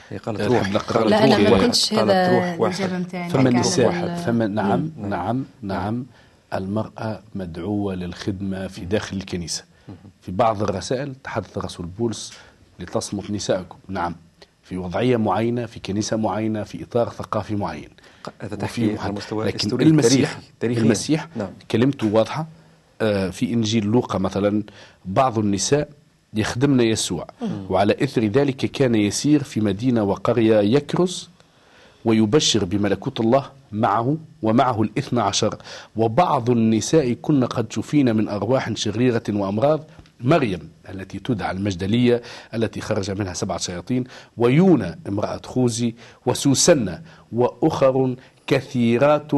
هي 0.10 0.18
قالت 0.18 0.42
روح. 0.42 0.70
نقرأ 0.70 1.10
لا 1.10 1.24
أنا 1.24 1.50
ما 1.50 1.66
كنتش 1.66 1.94
هذا 1.94 2.30
الاجابه 2.56 2.98
نتاعي. 2.98 3.30
فما 3.30 3.50
نساء 3.50 4.16
فما 4.16 4.48
نعم 4.48 4.92
نعم 4.98 5.46
نعم. 5.62 6.06
المرأة 6.54 7.22
مدعوة 7.36 7.96
للخدمة 7.96 8.68
في 8.68 8.86
داخل 8.86 9.18
الكنيسة. 9.18 9.64
في 10.22 10.32
بعض 10.32 10.64
الرسائل 10.64 11.16
تحدث 11.24 11.58
رسول 11.58 11.86
بولس 11.86 12.34
لتصمت 12.80 13.32
نسائكم. 13.32 13.78
نعم. 13.88 14.16
في 14.64 14.78
وضعية 14.78 15.18
معينة 15.18 15.66
في 15.66 15.80
كنيسة 15.80 16.18
معينة 16.18 16.64
في 16.64 16.84
إطار 16.84 17.10
ثقافي 17.10 17.56
معين. 17.56 17.90
هذا 18.42 18.56
تحكي 18.56 18.98
على 18.98 19.14
مستوى 19.14 19.46
لكن 19.46 19.82
المسيح 19.82 20.40
تاريخي. 20.60 20.82
المسيح 20.82 21.28
نعم. 21.36 21.50
كلمته 21.72 22.08
واضحة. 22.08 22.48
آه 23.02 23.30
في 23.30 23.54
إنجيل 23.54 23.86
لوقا 23.86 24.20
مثلا 24.20 24.64
بعض 25.06 25.40
النساء 25.40 25.90
يخدمن 26.34 26.80
يسوع. 26.80 27.28
وعلى 27.70 27.96
إثر 28.04 28.26
ذلك 28.26 28.56
كان 28.58 28.96
يسير 28.96 29.44
في 29.44 29.62
مدينة 29.62 30.04
وقرية 30.04 30.60
يكرز 30.60 31.30
ويبشر 32.06 32.66
بملكوت 32.66 33.20
الله 33.20 33.46
معه 33.72 34.18
ومعه 34.42 34.82
الإثنى 34.82 35.22
عشر. 35.22 35.56
وبعض 35.96 36.50
النساء 36.50 37.14
كن 37.14 37.44
قد 37.44 37.72
شفين 37.74 38.16
من 38.16 38.28
أرواح 38.28 38.74
شريرة 38.74 39.24
وأمراض 39.30 39.84
مريم 40.22 40.70
التي 40.90 41.20
تدعى 41.20 41.52
المجدلية 41.52 42.22
التي 42.54 42.82
خرج 42.82 43.12
منها 43.12 43.34
سبعة 43.34 43.58
شياطين 43.58 44.04
ويونا 44.38 44.98
امرأة 45.08 45.42
خوزي 45.46 45.94
وسوسنة 46.26 47.02
وأخر 47.32 48.16
كثيرات 48.48 49.32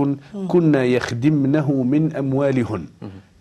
كنا 0.48 0.84
يخدمنه 0.84 1.72
من 1.84 2.16
أموالهن. 2.16 2.86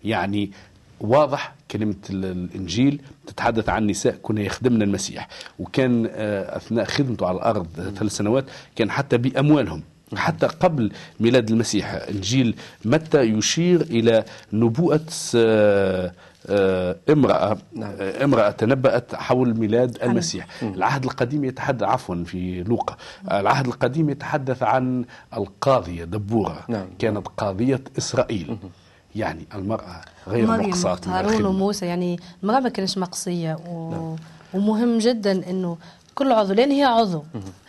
يعني 0.03 0.51
واضح 0.99 1.55
كلمة 1.71 1.95
الإنجيل 2.09 3.01
تتحدث 3.27 3.69
عن 3.69 3.87
نساء 3.87 4.15
كنا 4.21 4.41
يخدمن 4.41 4.81
المسيح. 4.81 5.27
وكان 5.59 6.09
آه، 6.11 6.57
أثناء 6.57 6.85
خدمته 6.85 7.27
على 7.27 7.37
الأرض 7.37 7.67
ثلاث 7.97 8.11
سنوات 8.11 8.45
كان 8.75 8.91
حتى 8.91 9.17
بأموالهم. 9.17 9.83
حتى 10.15 10.47
قبل 10.47 10.91
ميلاد 11.19 11.49
المسيح. 11.49 11.93
إنجيل 11.93 12.55
متى 12.85 13.21
يشير 13.21 13.81
إلى 13.81 14.25
نبوءة 14.53 15.05
آه، 15.35 16.11
آه، 16.47 16.95
امرأة 17.09 17.57
نعم. 17.73 17.93
امرأة 17.99 18.51
تنبأت 18.51 19.15
حول 19.15 19.57
ميلاد 19.59 19.97
المسيح. 20.03 20.47
العهد 20.63 21.03
القديم 21.03 21.43
يتحدث 21.45 21.83
عفوا 21.83 22.23
في 22.23 22.63
لوقا. 22.63 22.97
العهد 23.31 23.67
القديم 23.67 24.09
يتحدث 24.09 24.63
عن 24.63 25.05
القاضية 25.33 26.03
دبورة. 26.03 26.65
نعم. 26.69 26.87
كانت 26.99 27.27
قاضية 27.27 27.81
إسرائيل. 27.97 28.57
يعني 29.15 29.45
المرأة 29.55 30.01
غير 30.27 30.47
مقصاة 30.47 30.99
هارون 31.05 31.45
وموسى 31.45 31.85
يعني 31.85 32.19
المرأة 32.43 32.59
ما 32.59 32.69
كانش 32.69 32.97
مقصية 32.97 33.57
و... 33.67 33.91
نعم. 33.91 34.15
ومهم 34.53 34.97
جدا 34.97 35.49
إنه 35.49 35.77
كل 36.15 36.31
عضو 36.31 36.53
لأن 36.53 36.71
هي 36.71 36.83
عضو. 36.83 37.23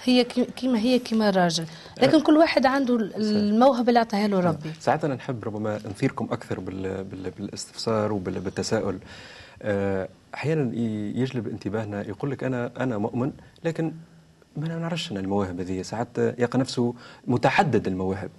هي 0.05 0.25
كيما 0.25 0.79
هي 0.79 0.99
كيما 0.99 1.29
الراجل 1.29 1.65
لكن 2.03 2.21
كل 2.21 2.37
واحد 2.37 2.67
عنده 2.67 2.97
الموهبة 3.17 3.89
اللي 3.89 3.99
أعطاها 3.99 4.29
له 4.29 4.41
ربي. 4.41 4.71
ساعات 4.81 5.05
أنا 5.05 5.15
نحب 5.15 5.45
ربما 5.45 5.77
نثيركم 5.91 6.29
أكثر 6.31 6.61
بالاستفسار 6.61 8.13
وبالتساؤل 8.13 8.99
آه، 9.63 10.09
أحيانا 10.35 10.75
يجلب 11.21 11.49
انتباهنا 11.49 12.09
يقول 12.09 12.31
لك 12.31 12.45
أنا 12.45 12.71
أنا 12.81 12.99
مؤمن 12.99 13.33
لكن 13.65 13.93
ما 14.61 14.79
نعرفش 14.79 15.13
أنا 15.13 15.21
المواهب 15.21 15.61
هذه 15.61 15.83
ساعات 15.83 16.19
يلقى 16.19 16.59
نفسه 16.59 16.95
متعدد 17.27 17.87
المواهب. 17.87 18.31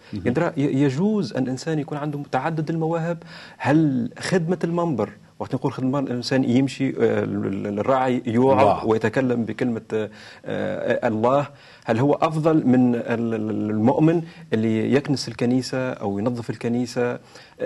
يجوز 0.58 1.34
أن 1.34 1.48
إنسان 1.48 1.80
يكون 1.80 1.98
عنده 1.98 2.20
متعدد 2.20 2.70
المواهب. 2.70 3.24
هل 3.58 4.10
خدمة 4.20 4.60
المنبر 4.63 5.10
وقت 5.42 5.56
نقول 5.56 5.74
خدمة 5.74 6.00
الإنسان 6.00 6.44
يمشي 6.44 6.90
آه، 6.90 7.24
الراعي 7.24 8.24
يوعظ 8.25 8.86
ويتكلم 8.86 9.46
بكلمة 9.46 9.82
آه، 9.94 10.10
آه، 10.46 11.08
الله. 11.08 11.48
هل 11.86 12.00
هو 12.00 12.13
أفضل 12.13 12.68
من 12.68 12.96
المؤمن 12.96 14.24
اللي 14.54 14.94
يكنس 14.94 15.28
الكنيسة 15.28 15.92
أو 15.92 16.20
ينظف 16.20 16.50
الكنيسة؟ 16.50 17.20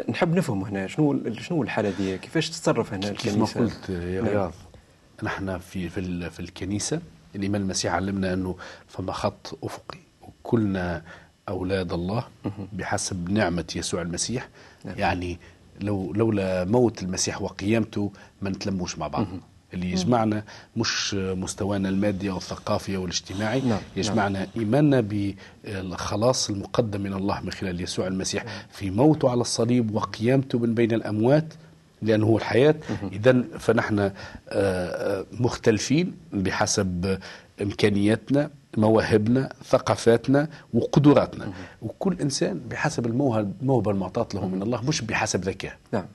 نحب 0.09 0.35
نفهم 0.35 0.63
هنا 0.63 0.87
شنو 0.87 1.19
شنو 1.33 1.63
الحالة 1.63 1.93
دي 1.97 2.17
كيفاش 2.17 2.49
تتصرف 2.49 2.93
هنا 2.93 3.09
الكنيسة؟ 3.09 3.53
كما 3.53 3.65
قلت 3.65 3.89
يا 3.89 4.21
نعم. 4.21 4.29
رياض 4.29 4.53
نحن 5.23 5.57
في 5.57 5.89
في, 5.89 6.29
في 6.29 6.39
الكنيسة 6.39 7.01
الإمام 7.35 7.61
المسيح 7.61 7.93
علمنا 7.93 8.33
أنه 8.33 8.55
فما 8.87 9.13
خط 9.13 9.57
أفقي 9.63 9.99
وكلنا 10.21 11.03
أولاد 11.49 11.93
الله 11.93 12.27
بحسب 12.73 13.29
نعمة 13.29 13.65
يسوع 13.75 14.01
المسيح 14.01 14.49
نعم. 14.85 14.95
يعني 14.97 15.39
لو 15.81 16.13
لولا 16.13 16.65
موت 16.65 17.03
المسيح 17.03 17.41
وقيامته 17.41 18.11
ما 18.41 18.49
نتلموش 18.49 18.97
مع 18.97 19.07
بعض 19.07 19.27
اللي 19.73 19.91
يجمعنا 19.91 20.43
مش 20.77 21.13
مستوانا 21.13 21.89
المادي 21.89 22.29
أو 22.29 22.37
الثقافي 22.37 22.95
أو 22.95 23.05
الاجتماعي 23.05 23.61
نعم. 23.61 23.79
يجمعنا 23.95 24.39
نعم. 24.39 24.47
إيماننا 24.57 25.01
بالخلاص 25.01 26.49
المقدم 26.49 27.01
من 27.01 27.13
الله 27.13 27.41
من 27.41 27.51
خلال 27.51 27.81
يسوع 27.81 28.07
المسيح 28.07 28.45
في 28.71 28.89
موته 28.89 29.29
على 29.29 29.41
الصليب 29.41 29.95
وقيامته 29.95 30.59
من 30.59 30.73
بين 30.73 30.91
الأموات 30.93 31.53
لأنه 32.05 32.25
هو 32.25 32.37
الحياة. 32.37 32.75
إذا 33.11 33.43
فنحن 33.59 33.99
آه، 33.99 34.11
آه، 34.49 35.25
مختلفين 35.31 36.13
بحسب 36.33 37.19
إمكانياتنا 37.61 38.49
مواهبنا 38.77 39.49
ثقافاتنا 39.63 40.47
وقدراتنا. 40.73 41.51
وكل 41.81 42.17
إنسان 42.21 42.59
بحسب 42.69 43.05
الموهبة 43.05 43.91
المعطاة 43.91 44.27
له 44.33 44.47
من 44.47 44.61
الله 44.61 44.81
مش 44.85 45.01
بحسب 45.01 45.41
ذكاء. 45.43 45.77
نعم. 45.91 46.05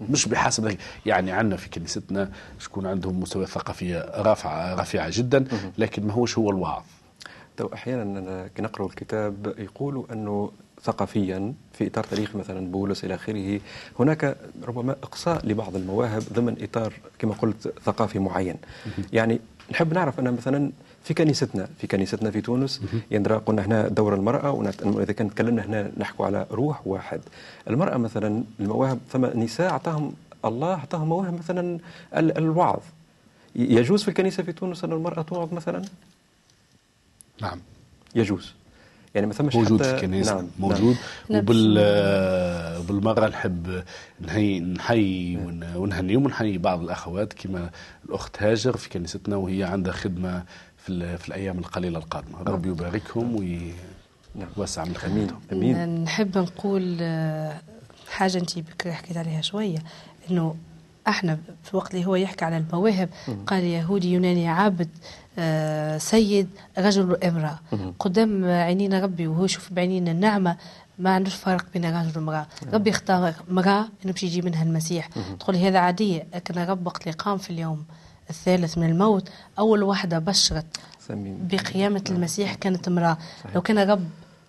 مش 0.00 0.28
بحسب 0.28 0.64
ذكاء. 0.64 0.78
يعني 1.06 1.32
عندنا 1.32 1.56
في 1.56 1.68
كنيستنا 1.70 2.30
شكون 2.58 2.86
عندهم 2.86 3.20
مستوى 3.20 3.46
ثقافية 3.46 4.06
رافعة 4.14 4.74
رفيعة 4.74 5.08
جدا 5.12 5.44
لكن 5.78 6.06
ما 6.06 6.12
هوش 6.12 6.38
هو 6.38 6.50
الوعظ. 6.50 6.82
أحيانا 7.74 8.48
كي 8.56 8.62
نقرأ 8.62 8.86
الكتاب 8.86 9.54
يقولوا 9.58 10.04
انه 10.12 10.50
ثقافيا 10.82 11.54
في 11.72 11.86
إطار 11.86 12.04
تاريخ 12.04 12.36
مثلا 12.36 12.66
بولس 12.72 13.04
إلى 13.04 13.14
آخره 13.14 13.60
هناك 14.00 14.36
ربما 14.64 14.92
إقصاء 14.92 15.46
لبعض 15.46 15.76
المواهب 15.76 16.22
ضمن 16.32 16.56
إطار 16.62 16.92
كما 17.18 17.34
قلت 17.34 17.74
ثقافي 17.84 18.18
معين. 18.18 18.56
يعني 19.12 19.40
نحب 19.70 19.92
نعرف 19.94 20.20
أن 20.20 20.32
مثلا 20.32 20.72
في 21.04 21.14
كنيستنا 21.14 21.68
في 21.78 21.86
كنيستنا 21.86 22.30
في 22.30 22.40
تونس 22.40 22.80
يندرى 23.10 23.36
قلنا 23.36 23.66
هنا 23.66 23.88
دور 23.88 24.14
المرأة 24.14 24.50
وإذا 24.84 25.12
كان 25.12 25.30
تكلمنا 25.30 25.66
هنا 25.66 25.90
نحكوا 25.98 26.26
على 26.26 26.46
روح 26.50 26.86
واحد. 26.86 27.20
المرأة 27.68 27.96
مثلا 27.96 28.44
المواهب 28.60 28.98
ثم 29.12 29.26
نساء 29.26 29.70
أعطاهم 29.70 30.12
الله 30.44 30.74
أعطاهم 30.74 31.08
مواهب 31.08 31.38
مثلا 31.38 31.78
الوعظ. 32.14 32.80
يجوز 33.56 34.02
في 34.02 34.08
الكنيسة 34.08 34.42
في 34.42 34.52
تونس 34.52 34.84
أن 34.84 34.92
المرأة 34.92 35.22
توعظ 35.22 35.54
مثلا؟ 35.54 35.82
نعم. 37.42 37.60
يجوز. 38.14 38.52
يعني 39.14 39.26
ما 39.26 39.32
ثمش 39.32 39.54
موجود 39.54 39.82
في 39.82 39.94
الكنيسة 39.94 40.34
نعم 40.34 40.48
موجود. 40.58 40.96
نعم. 41.30 41.38
وبال 41.40 41.74
بالمرة 42.82 43.28
نحب 43.28 43.82
نحيي 44.20 44.60
نحيي 44.60 45.36
ونهني 45.76 46.16
ونحيي 46.16 46.58
بعض 46.58 46.80
الأخوات 46.82 47.32
كما 47.32 47.70
الأخت 48.08 48.42
هاجر 48.42 48.76
في 48.76 48.88
كنيستنا 48.88 49.36
وهي 49.36 49.64
عندها 49.64 49.92
خدمة 49.92 50.44
في, 50.76 51.18
في 51.18 51.28
الأيام 51.28 51.58
القليلة 51.58 51.98
القادمة. 51.98 52.42
ربي 52.42 52.68
يباركهم 52.68 53.36
ويوسع 54.56 54.84
من 54.84 54.96
خدمتهم. 54.96 55.40
آمين. 55.52 56.04
نحب 56.04 56.38
نقول 56.38 56.98
آه، 57.00 57.60
حاجة 58.10 58.38
أنت 58.38 58.58
بكري 58.58 58.92
حكيت 58.92 59.16
عليها 59.16 59.40
شوية 59.40 59.78
إنه 60.30 60.56
إحنا 61.08 61.38
في 61.62 61.70
الوقت 61.70 61.94
اللي 61.94 62.06
هو 62.06 62.14
يحكي 62.16 62.44
على 62.44 62.56
المواهب. 62.56 63.08
قال 63.46 63.64
يهودي 63.64 64.12
يوناني 64.12 64.48
عابد 64.48 64.88
آه 65.38 65.98
سيد 65.98 66.48
رجل 66.78 67.10
وامرأة 67.10 67.58
قدام 67.98 68.44
عينينا 68.44 69.00
ربي 69.00 69.26
وهو 69.26 69.44
يشوف 69.44 69.72
بعينينا 69.72 70.10
النعمة 70.10 70.56
ما 70.98 71.10
عندوش 71.10 71.34
فرق 71.34 71.66
بين 71.74 71.84
رجل 72.00 72.18
وامرأة 72.18 72.46
ربي 72.72 72.90
اختار 72.90 73.34
امرأة 73.50 73.80
إنه 74.04 74.12
باش 74.12 74.22
يجي 74.22 74.42
منها 74.42 74.62
المسيح. 74.62 75.08
تقول 75.40 75.56
هذا 75.56 75.78
عادية 75.78 76.26
لكن 76.34 76.58
رب 76.58 76.86
وقت 76.86 77.02
اللي 77.02 77.12
قام 77.12 77.38
في 77.38 77.50
اليوم 77.50 77.84
الثالث 78.30 78.78
من 78.78 78.90
الموت 78.90 79.28
أول 79.58 79.82
واحدة 79.82 80.18
بشرت 80.18 80.66
بقيامة 81.52 82.02
نعم. 82.08 82.16
المسيح 82.16 82.54
كانت 82.54 82.88
امرأة. 82.88 83.18
لو 83.54 83.62
كان 83.62 83.78
رب 83.78 84.04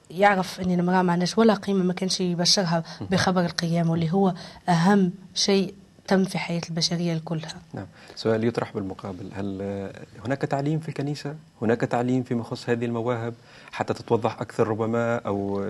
يعرف 0.09 0.59
إن 0.61 0.79
المرأة 0.79 1.01
ما 1.01 1.11
عندهاش 1.11 1.37
ولا 1.37 1.53
قيمة 1.53 1.83
ما 1.83 1.93
كانش 1.93 2.21
يبشرها 2.21 2.83
بخبر 3.11 3.45
القيامة 3.45 3.91
واللي 3.91 4.11
هو 4.13 4.33
أهم 4.69 5.11
شيء 5.35 5.73
تم 6.07 6.23
في 6.23 6.37
حياة 6.37 6.61
البشرية 6.69 7.21
كلها 7.25 7.61
نعم. 7.73 7.85
سؤال 8.15 8.43
يطرح 8.43 8.73
بالمقابل. 8.73 9.29
هل 9.33 9.61
هناك 10.25 10.41
تعليم 10.41 10.79
في 10.79 10.89
الكنيسة؟ 10.89 11.35
هناك 11.61 11.81
تعليم 11.81 12.23
فيما 12.23 12.41
يخص 12.41 12.69
هذه 12.69 12.85
المواهب 12.85 13.33
حتى 13.71 13.93
تتوضح 13.93 14.41
أكثر 14.41 14.67
ربما 14.67 15.17
أو 15.17 15.63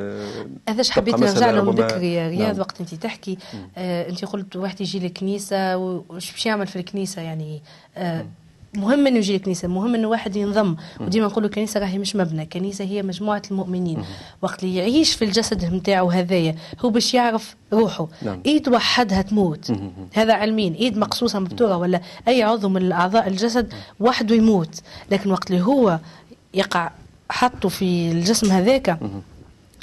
هذا 0.69 0.83
حبيت 0.91 1.15
نرجع 1.15 1.51
لهم 1.51 1.75
ذكري 1.75 2.27
رياض 2.27 2.51
نعم. 2.51 2.59
وقت 2.59 2.81
أنت 2.81 2.95
تحكي 2.95 3.37
آه 3.77 4.09
أنت 4.09 4.25
قلت 4.25 4.55
واحد 4.55 4.81
يجي 4.81 4.99
للكنيسة 4.99 5.77
وش 5.77 6.31
باش 6.31 6.45
يعمل 6.45 6.67
في 6.67 6.75
الكنيسة؟ 6.75 7.21
يعني 7.21 7.61
آه 7.97 8.25
مهم 8.75 9.07
إنه 9.07 9.17
يجي 9.17 9.35
الكنيسه 9.35 9.67
مهم 9.67 9.95
إنه 9.95 10.07
واحد 10.07 10.35
ينضم. 10.35 10.75
وديما 10.99 11.25
نقولوا 11.27 11.49
الكنيسه 11.49 11.79
راهي 11.79 11.97
مش 11.97 12.15
مبنى 12.15 12.43
الكنيسه 12.43 12.85
هي 12.85 13.03
مجموعة 13.03 13.41
المؤمنين. 13.51 14.03
وقت 14.41 14.63
اللي 14.63 14.75
يعيش 14.75 15.13
في 15.13 15.25
الجسد 15.25 15.73
نتاعو 15.73 16.09
هذايا 16.09 16.55
هو 16.85 16.89
باش 16.89 17.13
يعرف 17.13 17.55
روحه 17.73 18.07
نعم. 18.21 18.41
إيد 18.45 18.69
وحدها 18.69 19.21
تموت. 19.21 19.71
هذا 20.13 20.33
علمين 20.33 20.73
إيد 20.73 20.97
مقصوصة 20.97 21.39
مبتورة 21.39 21.77
ولا 21.77 22.01
أي 22.27 22.43
عضو 22.43 22.69
من 22.69 22.81
الأعضاء 22.81 23.27
الجسد 23.27 23.73
وحده 23.99 24.35
يموت. 24.35 24.81
لكن 25.11 25.31
وقت 25.31 25.51
اللي 25.51 25.61
هو 25.61 25.99
يقع 26.53 26.91
حطه 27.29 27.69
في 27.69 28.11
الجسم 28.11 28.51
هذاك 28.51 28.99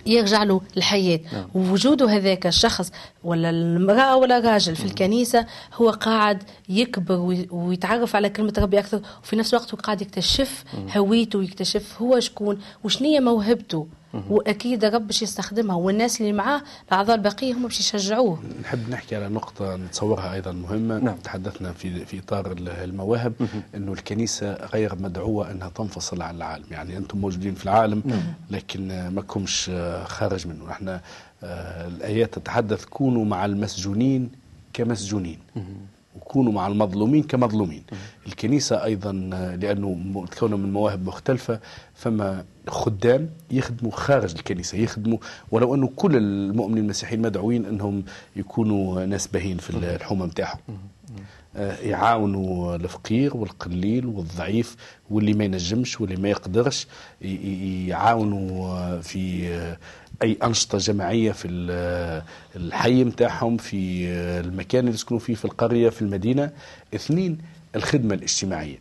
يرجع 0.08 0.42
له 0.42 0.60
الحياة. 0.76 1.20
نعم. 1.32 1.48
ووجوده 1.54 2.10
هذاك 2.10 2.46
الشخص 2.46 2.92
ولا 3.24 3.50
المرأة 3.50 4.16
ولا 4.16 4.38
الراجل 4.38 4.76
في 4.76 4.84
الكنيسة 4.84 5.46
هو 5.74 5.90
قاعد 5.90 6.42
يكبر 6.68 7.46
ويتعرف 7.50 8.16
على 8.16 8.28
كلمة 8.30 8.52
ربي 8.58 8.78
أكثر 8.78 9.00
وفي 9.22 9.36
نفس 9.36 9.54
الوقت 9.54 9.74
هو 9.74 9.80
قاعد 9.80 10.02
يكتشف 10.02 10.64
هويته 10.96 11.38
ويكتشف 11.38 12.02
هو 12.02 12.20
شكون 12.20 12.58
وشنية 12.84 13.20
موهبته. 13.20 13.86
وأكيد 14.30 14.84
رب 14.84 15.06
باش 15.06 15.22
يستخدمها 15.22 15.76
والناس 15.76 16.20
اللي 16.20 16.32
معاه 16.32 16.62
الاعضاء 16.88 17.16
الباقيه 17.16 17.54
هم 17.54 17.62
باش 17.62 17.80
يشجعوه. 17.80 18.42
نحب 18.62 18.90
نحكي 18.90 19.16
على 19.16 19.28
نقطة 19.28 19.76
نتصورها 19.76 20.34
أيضا 20.34 20.52
مهمة. 20.52 20.98
نعم. 20.98 21.16
تحدثنا 21.16 21.72
في 21.72 22.04
في 22.04 22.18
إطار 22.18 22.52
المواهب 22.58 23.32
إنه 23.74 23.92
الكنيسة 23.92 24.52
غير 24.52 24.94
مدعوة 24.94 25.50
إنها 25.50 25.68
تنفصل 25.68 26.22
عن 26.22 26.36
العالم. 26.36 26.64
يعني 26.70 26.96
أنتم 26.96 27.18
موجودين 27.18 27.54
في 27.54 27.64
العالم 27.64 28.02
نعم. 28.04 28.22
لكن 28.50 29.08
ما 29.08 29.22
كمش 29.22 29.70
خارج 30.04 30.46
منه. 30.46 30.64
نحن 30.68 30.88
آه، 30.88 31.86
الآيات 31.86 32.34
تتحدث 32.38 32.84
كونوا 32.84 33.24
مع 33.24 33.44
المسجونين 33.44 34.30
كمسجونين. 34.72 35.38
وكونوا 36.20 36.52
مع 36.52 36.66
المظلومين 36.66 37.22
كمظلومين. 37.22 37.82
الكنيسة 38.26 38.84
أيضا 38.84 39.12
لأنه 39.60 39.88
متكونة 39.94 40.56
من 40.56 40.72
مواهب 40.72 41.06
مختلفة 41.06 41.60
فما 41.94 42.44
خدام 42.68 43.30
يخدموا 43.50 43.92
خارج 43.92 44.34
الكنيسة 44.37 44.78
يخدموا 44.78 45.18
ولو 45.50 45.75
أنه 45.75 45.90
كل 45.96 46.16
المؤمنين 46.16 46.84
المسيحيين 46.84 47.22
مدعوين 47.22 47.64
أنهم 47.66 48.04
يكونوا 48.37 49.04
ناس 49.04 49.26
باهين 49.26 49.56
في 49.58 49.70
الحومة 49.70 50.26
متاعهم. 50.26 50.58
آه، 51.56 51.76
يعاونوا 51.76 52.76
الفقير 52.76 53.37
والقليل 53.37 54.06
والضعيف 54.06 54.76
واللي 55.10 55.34
ما 55.34 55.44
ينجمش 55.44 56.00
واللي 56.00 56.16
ما 56.16 56.28
يقدرش 56.28 56.87
يعاونوا 57.88 59.00
في 59.00 59.76
أي 60.22 60.38
أنشطة 60.44 60.78
جماعية 60.78 61.32
في 61.32 61.48
الحي 62.56 63.04
نتاعهم 63.04 63.56
في 63.56 64.08
المكان 64.44 64.80
اللي 64.80 64.94
يسكنوا 64.94 65.20
فيه 65.20 65.34
في 65.34 65.44
القرية 65.44 65.88
في 65.88 66.02
المدينة. 66.02 66.50
اثنين 66.94 67.38
الخدمة 67.76 68.14
الاجتماعية. 68.14 68.78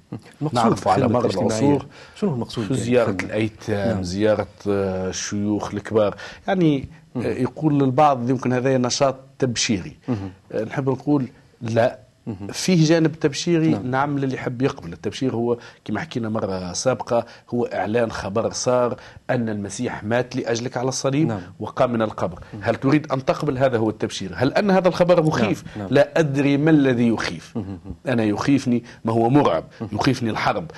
نعرف 0.53 0.87
على 0.87 1.07
مر 1.07 1.25
العصور. 1.25 1.85
شنو 2.15 2.33
المقصود 2.33 2.73
زيارة 2.73 3.09
يعني 3.09 3.23
الأيتام 3.23 3.93
نعم. 3.95 4.03
زيارة 4.03 4.47
الشيوخ 4.65 5.73
الكبار. 5.73 6.15
يعني 6.47 6.87
مم. 7.15 7.21
يقول 7.21 7.83
البعض 7.83 8.29
يمكن 8.29 8.53
هذا 8.53 8.77
نشاط 8.77 9.15
تبشيري. 9.39 9.97
مم. 10.07 10.31
نحب 10.63 10.89
نقول 10.89 11.27
لا. 11.61 11.99
فيه 12.51 12.85
جانب 12.85 13.11
تبشيري 13.11 13.67
نعم. 13.67 13.91
نعم 13.91 14.19
للي 14.19 14.35
يحب 14.35 14.61
يقبل 14.61 14.93
التبشير 14.93 15.35
هو 15.35 15.57
كما 15.85 15.99
حكينا 15.99 16.29
مرة 16.29 16.73
سابقة 16.73 17.25
هو 17.49 17.65
إعلان 17.65 18.11
خبر 18.11 18.51
صار 18.51 18.95
أن 19.29 19.49
المسيح 19.49 20.03
مات 20.03 20.35
لأجلك 20.35 20.77
على 20.77 20.89
الصليب 20.89 21.27
نعم. 21.27 21.41
وقام 21.59 21.93
من 21.93 22.01
القبر 22.01 22.39
مم. 22.53 22.59
هل 22.63 22.75
تريد 22.75 23.11
أن 23.11 23.25
تقبل 23.25 23.57
هذا 23.57 23.77
هو 23.77 23.89
التبشير 23.89 24.31
هل 24.35 24.53
أن 24.53 24.71
هذا 24.71 24.87
الخبر 24.87 25.23
مخيف 25.23 25.63
نعم. 25.63 25.85
نعم. 25.85 25.87
لا 25.93 26.19
أدري 26.19 26.57
ما 26.57 26.71
الذي 26.71 27.07
يخيف. 27.07 27.57
أنا 28.07 28.23
يخيفني 28.23 28.83
ما 29.05 29.13
هو 29.13 29.29
مرعب 29.29 29.63
يخيفني 29.91 30.29
الحرب 30.29 30.71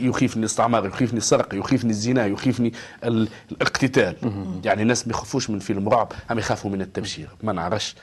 يخيفني 0.00 0.40
الاستعمار 0.40 0.86
يخيفني 0.86 1.18
السرقة 1.18 1.56
يخيفني 1.56 1.90
الزنا 1.90 2.26
يخيفني 2.26 2.72
الاقتتال. 3.04 4.16
يعني 4.64 4.82
الناس 4.82 5.06
ما 5.06 5.10
يخافوش 5.10 5.50
من 5.50 5.58
فيلم 5.58 5.88
رعب 5.88 6.12
عم 6.30 6.38
يخافوا 6.38 6.70
من 6.70 6.80
التبشير 6.80 7.28
ما 7.42 7.52
نعرفش 7.52 7.94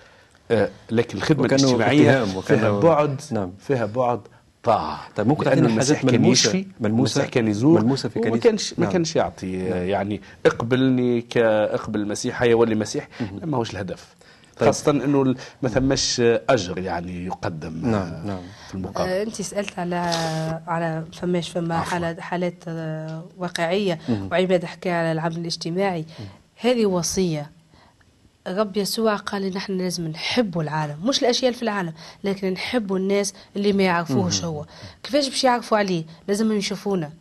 لكن 0.91 1.17
الخدمه 1.17 1.45
الاجتماعيه 1.45 2.23
فيها 2.25 2.79
بعد 2.79 3.21
نعم. 3.31 3.51
فيها 3.59 3.85
بعد 3.85 4.21
طاعة. 4.63 4.99
طيب 5.15 5.27
ممكن 5.27 5.45
تعطينا 5.45 5.69
حاجات 5.69 6.05
ملموسة؟ 6.05 6.65
ملموسة؟ 6.79 7.25
كان 7.25 7.47
يزور 7.47 7.81
ملموسة 7.81 8.09
في 8.09 8.19
كنيسة؟ 8.19 8.31
ما 8.35 8.37
كانش 8.37 8.73
نعم. 8.77 8.87
ما 8.87 8.93
كانش 8.93 9.15
يعطي 9.15 9.57
نعم. 9.57 9.83
يعني 9.83 10.21
اقبلني 10.45 11.21
كاقبل 11.21 11.99
المسيح 11.99 12.41
هيولي 12.41 12.75
مسيح 12.75 13.07
ما 13.43 13.57
هوش 13.57 13.71
الهدف. 13.71 14.15
طيب. 14.57 14.65
خاصة 14.69 14.91
إنه 14.91 15.35
ما 15.61 15.69
ثماش 15.69 16.21
أجر 16.49 16.77
يعني 16.79 17.25
يقدم 17.25 17.91
نعم 17.91 18.27
نعم. 18.27 18.41
في 18.67 18.75
المقابل 18.75 19.09
آه 19.09 19.23
انت 19.23 19.41
سألت 19.41 19.79
على 19.79 19.95
على 20.67 21.03
فماش 21.13 21.49
فما 21.49 21.79
حالات 21.79 22.19
حالات 22.19 22.63
آه 22.67 23.23
واقعية 23.37 23.99
وعباد 24.31 24.65
حكى 24.65 24.91
على 24.91 25.11
العمل 25.11 25.37
الاجتماعي. 25.37 26.05
هذه 26.61 26.85
وصية 26.85 27.51
رب 28.47 28.77
يسوع 28.77 29.15
قال 29.15 29.53
نحن 29.53 29.77
لازم 29.77 30.07
نحبوا 30.07 30.63
العالم 30.63 30.97
مش 31.07 31.21
الأشياء 31.21 31.51
في 31.51 31.63
العالم 31.63 31.93
لكن 32.23 32.49
نحبوا 32.49 32.97
الناس 32.97 33.33
اللي 33.55 33.73
ما 33.73 33.83
يعرفوهش 33.83 34.43
هو. 34.43 34.65
كيفاش 35.03 35.29
باش 35.29 35.43
يعرفوا 35.43 35.77
عليه؟ 35.77 36.05
لازم 36.27 36.51
يشوفونا. 36.51 37.11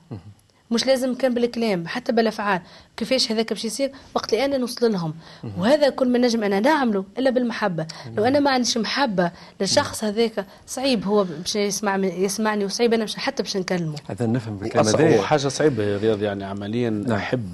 مش 0.72 0.86
لازم 0.86 1.14
كان 1.14 1.34
بالكلام 1.34 1.86
حتى 1.86 2.12
بالأفعال 2.12 2.60
كيفاش 2.96 3.32
هذاك 3.32 3.52
باش 3.52 3.64
يصير 3.64 3.92
وقت 4.14 4.32
اللي 4.32 4.44
أنا 4.44 4.58
نوصل 4.58 4.92
لهم 4.92 5.14
وهذا 5.58 5.88
كل 5.88 6.08
ما 6.08 6.18
نجم 6.18 6.44
أنا 6.44 6.60
نعمله 6.60 7.04
إلا 7.18 7.30
بالمحبة 7.30 7.86
لو 8.16 8.24
أنا 8.24 8.40
ما 8.40 8.50
عنديش 8.50 8.78
محبة 8.78 9.30
للشخص 9.60 10.04
هذاك 10.04 10.46
صعيب 10.66 11.04
هو 11.04 11.24
باش 11.24 11.56
يسمع 11.56 11.96
يسمعني 11.96 12.64
وصعيب 12.64 12.94
أنا 12.94 13.04
مش 13.04 13.16
حتى 13.16 13.42
باش 13.42 13.56
نكلمه 13.56 13.94
هذا 14.08 14.26
نفهم 14.26 14.56
بالكلام 14.56 14.86
هذا 14.86 15.22
حاجة 15.22 15.48
صعيبة 15.48 15.82
يا 15.82 15.98
رياض 15.98 16.22
يعني 16.22 16.44
عمليا 16.44 16.90
نعم. 16.90 17.12
احب 17.12 17.48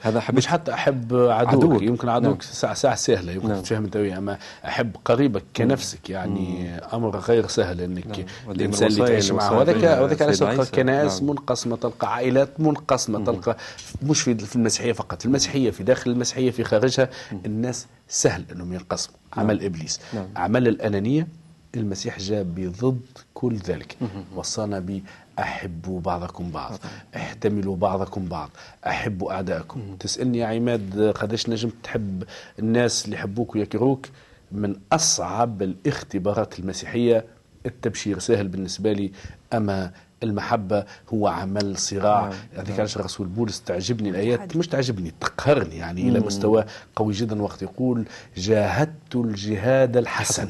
هذا 0.00 0.20
حب 0.20 0.36
مش 0.36 0.46
حتى 0.46 0.74
أحب 0.74 1.14
عدوك, 1.14 1.64
عدوك. 1.64 1.82
يمكن 1.82 2.08
عدوك 2.08 2.42
نعم. 2.42 2.52
ساعه 2.52 2.74
ساعة 2.74 2.94
سهلة 2.94 3.32
يمكن 3.32 3.48
نعم. 3.48 3.60
تفهم 3.60 3.84
أنت 3.84 3.96
أما 3.96 4.38
أحب 4.64 4.96
قريبك 5.04 5.42
كنفسك 5.56 6.10
يعني 6.10 6.40
مم. 6.40 6.80
أمر 6.92 7.18
غير 7.18 7.46
سهل 7.46 7.80
إنك 7.80 8.06
نعم. 8.06 8.26
الإنسان 8.50 8.88
اللي 8.88 9.06
تعيش 9.06 9.30
معه 9.32 9.58
وذاك 9.58 10.02
وذاك 10.02 10.22
علاش 10.22 10.38
تلقى 10.38 10.66
كنائس 10.66 11.22
نعم. 11.22 11.30
منقسمة 11.30 11.76
تلقى 11.76 12.14
عائلات 12.14 12.51
منقسمة 12.58 13.24
تلقى 13.24 13.56
مش 14.02 14.20
في 14.22 14.56
المسيحية 14.56 14.92
فقط 14.92 15.20
في 15.20 15.26
المسيحية 15.26 15.70
في 15.70 15.82
داخل 15.82 16.10
المسيحية 16.10 16.50
في 16.50 16.64
خارجها 16.64 17.08
الناس 17.46 17.86
سهل 18.08 18.44
أنهم 18.52 18.72
ينقسموا. 18.72 19.16
نعم. 19.36 19.44
عمل 19.44 19.64
إبليس. 19.64 20.00
نعم. 20.14 20.26
عمل 20.36 20.68
الأنانية 20.68 21.28
المسيح 21.74 22.18
جاء 22.18 22.42
بضد 22.42 23.00
كل 23.34 23.56
ذلك. 23.56 23.96
وصانا 24.34 24.78
ب 24.78 25.02
أحبوا 25.38 26.00
بعضكم 26.00 26.50
بعض 26.50 26.78
احتملوا 27.16 27.76
بعضكم 27.76 28.24
بعض 28.24 28.50
أحبوا 28.86 29.32
أعدائكم 29.32 29.96
تسألني 30.00 30.38
يا 30.38 30.46
عماد 30.46 31.12
قداش 31.16 31.48
نجم 31.48 31.70
تحب 31.82 32.24
الناس 32.58 33.04
اللي 33.04 33.16
يحبوك 33.16 33.54
ويكرهوك؟ 33.54 34.06
من 34.52 34.76
أصعب 34.92 35.62
الاختبارات 35.62 36.58
المسيحية 36.58 37.24
التبشير 37.66 38.18
سهل 38.18 38.48
بالنسبة 38.48 38.92
لي 38.92 39.12
أما 39.52 39.92
المحبة 40.22 40.84
هو 41.14 41.28
عمل 41.28 41.78
صراع. 41.78 42.20
نعم. 42.22 42.32
هذيك 42.56 42.78
علاش 42.78 42.96
الرسول 42.96 43.26
بولس 43.26 43.62
تعجبني 43.62 44.08
الآيات؟ 44.08 44.56
مش 44.56 44.68
تعجبني 44.68 45.12
تقهرني 45.20 45.76
يعني 45.76 46.08
إلى 46.08 46.20
مستوى 46.20 46.64
قوي 46.96 47.12
جدا 47.12 47.42
وقت 47.42 47.62
يقول 47.62 48.04
جاهدت 48.36 49.16
الجهاد 49.16 49.96
الحسن. 49.96 50.48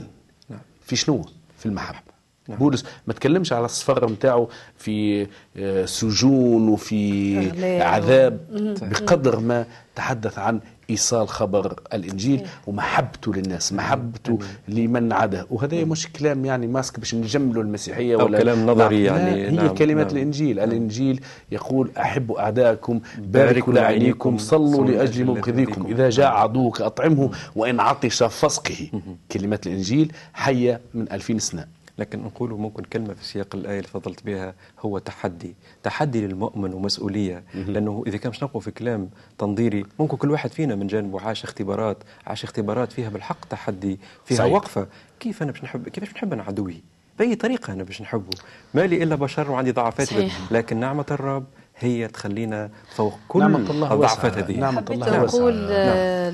نعم. 0.51 0.61
في 0.87 0.97
شنو؟ 0.97 1.25
في 1.59 1.67
المحبة. 1.67 2.12
نعم. 2.53 2.61
بولس 2.61 2.85
ما 3.07 3.13
تكلمش 3.13 3.53
على 3.53 3.65
السفر 3.65 4.11
نتاعو 4.11 4.49
في 4.77 5.27
آه، 5.57 5.85
سجون 5.85 6.69
وفي 6.69 7.83
عذاب 7.83 8.41
بقدر 8.83 9.41
ما 9.41 9.67
تحدث 9.95 10.39
عن 10.39 10.61
إيصال 10.91 11.29
خبر 11.29 11.81
الإنجيل 11.95 12.39
إيه. 12.41 12.47
ومحبته 12.67 13.35
للناس 13.35 13.73
محبته 13.73 14.39
لمن 14.69 15.13
عدا 15.13 15.47
وهذا 15.51 15.85
مش 15.85 16.09
كلام 16.13 16.45
يعني 16.45 16.67
ماسك 16.67 17.01
باش 17.01 17.15
نجملوا 17.15 17.63
المسيحية 17.63 18.17
ولا 18.17 18.39
كلام 18.39 18.67
نظري 18.67 19.05
يعني. 19.05 19.47
هي 19.47 19.51
نعم. 19.51 19.75
كلمات 19.75 20.07
نعم. 20.07 20.17
الإنجيل. 20.17 20.57
نعم. 20.57 20.69
الإنجيل 20.69 21.21
يقول 21.53 21.91
احبوا 21.99 22.41
أعداءكم 22.41 23.01
باركوا 23.19 23.73
لعينيكم 23.73 24.39
صلوا 24.39 24.87
لأجل 24.87 25.25
مبغضيكم 25.25 25.87
إذا 25.87 26.11
جاء 26.11 26.31
عدوك 26.31 26.81
أطعمه 26.81 27.31
وإن 27.57 27.81
عطش 27.81 28.23
فسقه 28.23 28.91
كلمات 29.33 29.67
الإنجيل 29.67 30.13
حية 30.33 30.81
من 30.95 31.13
2000 31.13 31.39
سنة. 31.39 31.82
لكن 32.03 32.23
نقول 32.23 32.51
ممكن 32.51 32.83
كلمة 32.85 33.15
في 33.15 33.25
سياق 33.25 33.55
الآية 33.55 33.79
اللي 33.79 33.89
فضلت 33.89 34.27
بها 34.27 34.55
هو 34.81 34.99
تحدي. 34.99 35.55
تحدي 35.83 36.27
للمؤمن 36.27 36.75
ومسؤولية. 36.75 37.43
لأنه 37.55 38.05
إذا 38.07 38.17
كان 38.17 38.31
مش 38.31 38.43
نقوى 38.43 38.63
في 38.63 38.71
كلام 38.71 39.11
تنظيري 39.39 39.87
ممكن 39.99 40.17
كل 40.17 40.31
واحد 40.31 40.51
فينا 40.53 40.75
من 40.75 40.87
جانبه 40.87 41.21
عاش 41.21 41.45
اختبارات 41.45 41.97
عاش 42.27 42.45
اختبارات 42.45 42.93
فيها 42.93 43.09
بالحق 43.09 43.45
تحدي 43.51 43.99
فيها 44.25 44.39
صحيح. 44.39 44.53
وقفة. 44.53 44.87
كيف 45.21 45.43
أنا 45.43 45.53
باش 45.53 45.65
نحب 45.65 45.89
كيفاش 45.89 46.11
بنحب 46.11 46.33
أنا 46.33 46.43
عدوي؟ 46.43 46.83
بأي 47.19 47.35
طريقة 47.35 47.73
أنا 47.73 47.83
باش 47.83 48.03
نحبه؟ 48.03 48.37
ما 48.75 48.87
لي 48.87 49.03
إلا 49.03 49.15
بشر 49.15 49.51
وعندي 49.51 49.71
ضعفات. 49.71 50.09
لكن 50.51 50.77
نعمة 50.81 51.07
الرب 51.11 51.45
هي 51.79 52.09
تخلينا 52.09 52.71
فوق 52.95 53.19
كل 53.29 53.41
نعمة 53.41 53.71
الله 53.71 53.95
الضعفات 53.95 54.39
هذه. 54.39 54.61
نعمة 54.61 54.85
الله 54.91 55.25
أقول 55.25 55.55
نعم. 55.55 55.69
آه، 55.71 56.33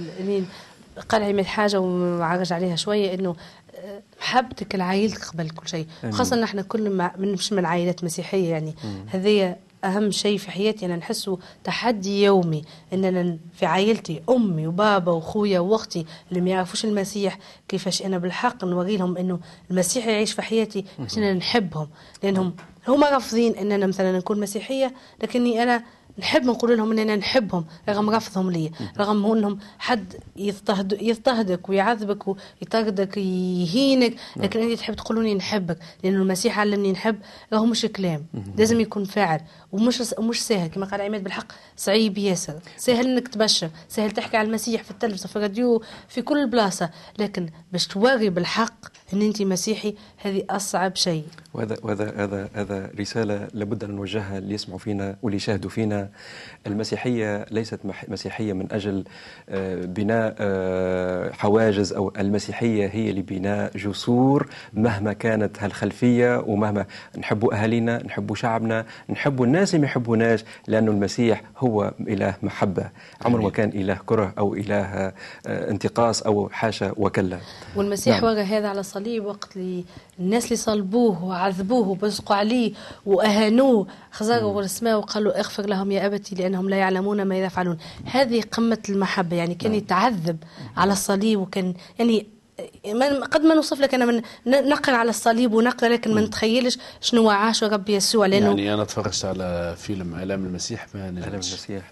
قال 1.09 1.22
عماد 1.22 1.44
حاجة 1.44 1.81
وعرج 1.81 2.52
عليها 2.52 2.76
شوية 2.76 3.12
آه، 3.12 3.37
محبتك 4.21 4.75
لعائلتك 4.75 5.25
قبل 5.25 5.51
كل 5.51 5.69
شيء 5.69 5.87
خاصة 6.11 6.37
نحن 6.37 6.61
كل 6.61 6.91
ما 6.91 7.12
مش 7.19 7.53
من 7.53 7.64
عائلات 7.64 8.05
مسيحية 8.05 8.51
يعني. 8.51 8.75
هذه 9.07 9.57
أهم 9.85 10.11
شيء 10.11 10.38
في 10.38 10.51
حياتي 10.51 10.87
أنا 10.87 10.97
نحسه 10.97 11.38
تحدي 11.64 12.23
يومي 12.23 12.64
إن 12.93 13.05
أنا 13.05 13.38
في 13.55 13.67
عائلتي 13.67 14.23
أمي 14.31 14.67
وبابا 14.67 15.12
وأخويا 15.12 15.61
وأختي 15.61 16.07
اللي 16.31 16.41
ما 16.41 16.51
يعرفوش 16.51 16.85
المسيح 16.85 17.38
كيفاش 17.69 18.03
أنا 18.03 18.19
بالحق 18.19 18.64
نوري 18.64 18.97
لهم 18.97 19.17
إنه 19.17 19.38
المسيح 19.71 20.07
يعيش 20.07 20.33
في 20.33 20.43
حياتي 20.43 20.85
عشان 21.01 21.23
أنا 21.23 21.35
نحبهم. 21.35 21.88
لأنهم 22.23 22.55
هما 22.88 23.11
رافضين 23.11 23.55
إن 23.55 23.73
أنا 23.73 23.87
مثلا 23.87 24.19
نكون 24.19 24.41
مسيحية 24.41 24.95
لكني 25.23 25.62
أنا 25.62 25.83
نحب 26.18 26.44
نقول 26.44 26.76
لهم 26.76 26.92
إننا 26.92 27.16
نحبهم 27.16 27.64
رغم 27.88 28.11
رفضهم 28.11 28.50
لي 28.50 28.70
رغم 28.98 29.33
إنهم 29.33 29.59
حد 29.78 30.14
يضطهد 30.37 31.02
يضطهدك 31.02 31.68
ويعذبك 31.68 32.28
ويطردك 32.28 33.16
يهينك 33.16 34.14
لكن 34.37 34.61
أنت 34.61 34.78
تحب 34.78 34.94
تقولوني 34.94 35.35
نحبك 35.35 35.78
لأن 36.04 36.14
المسيح 36.14 36.59
علمني 36.59 36.92
نحب 36.92 37.16
راهو 37.52 37.66
مش 37.66 37.87
كلام. 37.87 38.26
لازم 38.57 38.81
يكون 38.81 39.04
فاعل 39.04 39.40
ومش 39.72 40.02
مش 40.18 40.42
سهل. 40.42 40.68
كما 40.70 40.87
قال 40.87 41.00
عماد 41.00 41.24
بالحق 41.24 41.46
صعيب 41.76 42.18
ياسر. 42.18 42.61
سهل 42.76 43.07
إنك 43.07 43.28
تبشر 43.28 43.70
سهل 43.88 44.11
تحكي 44.11 44.37
على 44.37 44.48
المسيح 44.48 44.83
في 44.83 44.90
التلفزة 44.90 45.28
في 45.28 45.37
الراديو 45.37 45.83
في 46.09 46.22
كل 46.22 46.46
بلاصة. 46.46 46.90
لكن 47.18 47.48
باش 47.72 47.87
توري 47.87 48.31
بالحق 48.31 48.87
إن 49.12 49.22
أنت 49.22 49.42
مسيحي 49.42 49.94
هذه 50.16 50.44
أصعب 50.50 50.96
شيء. 50.96 51.24
وهذا 51.54 51.76
وهذا 51.83 52.24
هذا 52.24 52.48
هذا 52.54 52.90
رسالة 53.00 53.48
لابد 53.54 53.85
أن 53.85 53.90
نوجهها 53.90 54.38
اللي 54.38 54.54
يسمعوا 54.54 54.78
فينا 54.78 55.16
واللي 55.22 55.37
يشاهدوا 55.37 55.70
فينا. 55.70 56.08
المسيحية 56.66 57.47
ليست 57.51 57.81
مسيحية 58.09 58.53
من 58.53 58.73
أجل 58.73 59.05
آه، 59.49 59.85
بناء 59.85 60.35
آه، 60.38 61.33
حواجز 61.33 61.92
أو 61.92 62.12
المسيحية 62.18 62.87
هي 62.87 63.12
لبناء 63.12 63.77
جسور 63.77 64.49
مهما 64.73 65.12
كانت 65.12 65.62
هالخلفية 65.62 66.44
ومهما 66.47 66.87
نحبوا 67.18 67.55
أهالينا 67.55 68.03
نحبوا 68.07 68.37
شعبنا 68.37 68.87
نحبوا 69.11 69.47
الناس 69.47 69.75
اللي 69.75 69.87
ما 69.87 69.90
يحبوناش 69.90 70.44
لأنه 70.66 70.90
المسيح 70.90 71.42
هو 71.59 71.92
إله 72.01 72.35
محبة. 72.42 72.90
عمره 73.23 73.42
ما 73.42 73.51
كان 73.51 73.68
إله 73.68 73.99
كره 74.07 74.35
أو 74.38 74.55
إله 74.55 74.85
آه، 74.85 75.12
انتقاص 75.47 76.23
أو 76.23 76.49
حاشا 76.49 76.92
وكلا. 76.97 77.38
والمسيح 77.77 78.23
نعم. 78.23 78.33
وجه 78.33 78.42
هذا 78.42 78.68
على 78.68 78.81
الصليب 78.81 79.25
وقت 79.25 79.57
اللي 79.57 79.85
الناس 80.18 80.44
اللي 80.44 80.57
صلبوه 80.57 81.25
وعذبوه 81.25 81.88
وبزقوا 81.88 82.37
عليه 82.37 82.73
وأهانوه 83.07 83.87
خزروا 84.11 84.62
السماء 84.68 84.99
وقالوا 84.99 85.38
اغفر 85.38 85.66
لهم 85.66 85.92
يا 85.92 85.98
ابتي 86.07 86.35
لأنهم 86.35 86.69
لا 86.69 86.77
يعلمون 86.77 87.23
ما 87.23 87.39
يفعلون 87.39 87.79
هذه 88.05 88.43
قمة 88.53 88.79
المحبة 88.89 89.37
يعني 89.37 89.55
كان 89.55 89.71
نعم. 89.71 89.79
يتعذب 89.79 90.37
على 90.77 90.93
الصليب 90.93 91.41
وكان 91.41 91.75
يعني 91.99 92.27
قد 93.31 93.42
ما 93.42 93.55
نوصف 93.55 93.81
لك 93.81 93.94
أنا 93.94 94.05
من 94.05 94.23
نقرا 94.47 94.97
على 94.97 95.11
الصليب 95.11 95.53
ونقرا 95.53 95.88
لكن 95.88 96.14
ما 96.14 96.21
نتخيلش 96.21 96.79
شنو 97.01 97.31
عاش 97.31 97.64
ربي 97.64 97.94
يسوع 97.94 98.27
لأنه 98.27 98.47
يعني 98.47 98.75
أنا 98.75 98.85
تفرجت 98.85 99.25
على 99.25 99.75
فيلم 99.79 100.14
ألام 100.14 100.44
المسيح 100.44 100.87
ما 100.94 101.11
نجمش 101.11 101.53
المسيح 101.53 101.83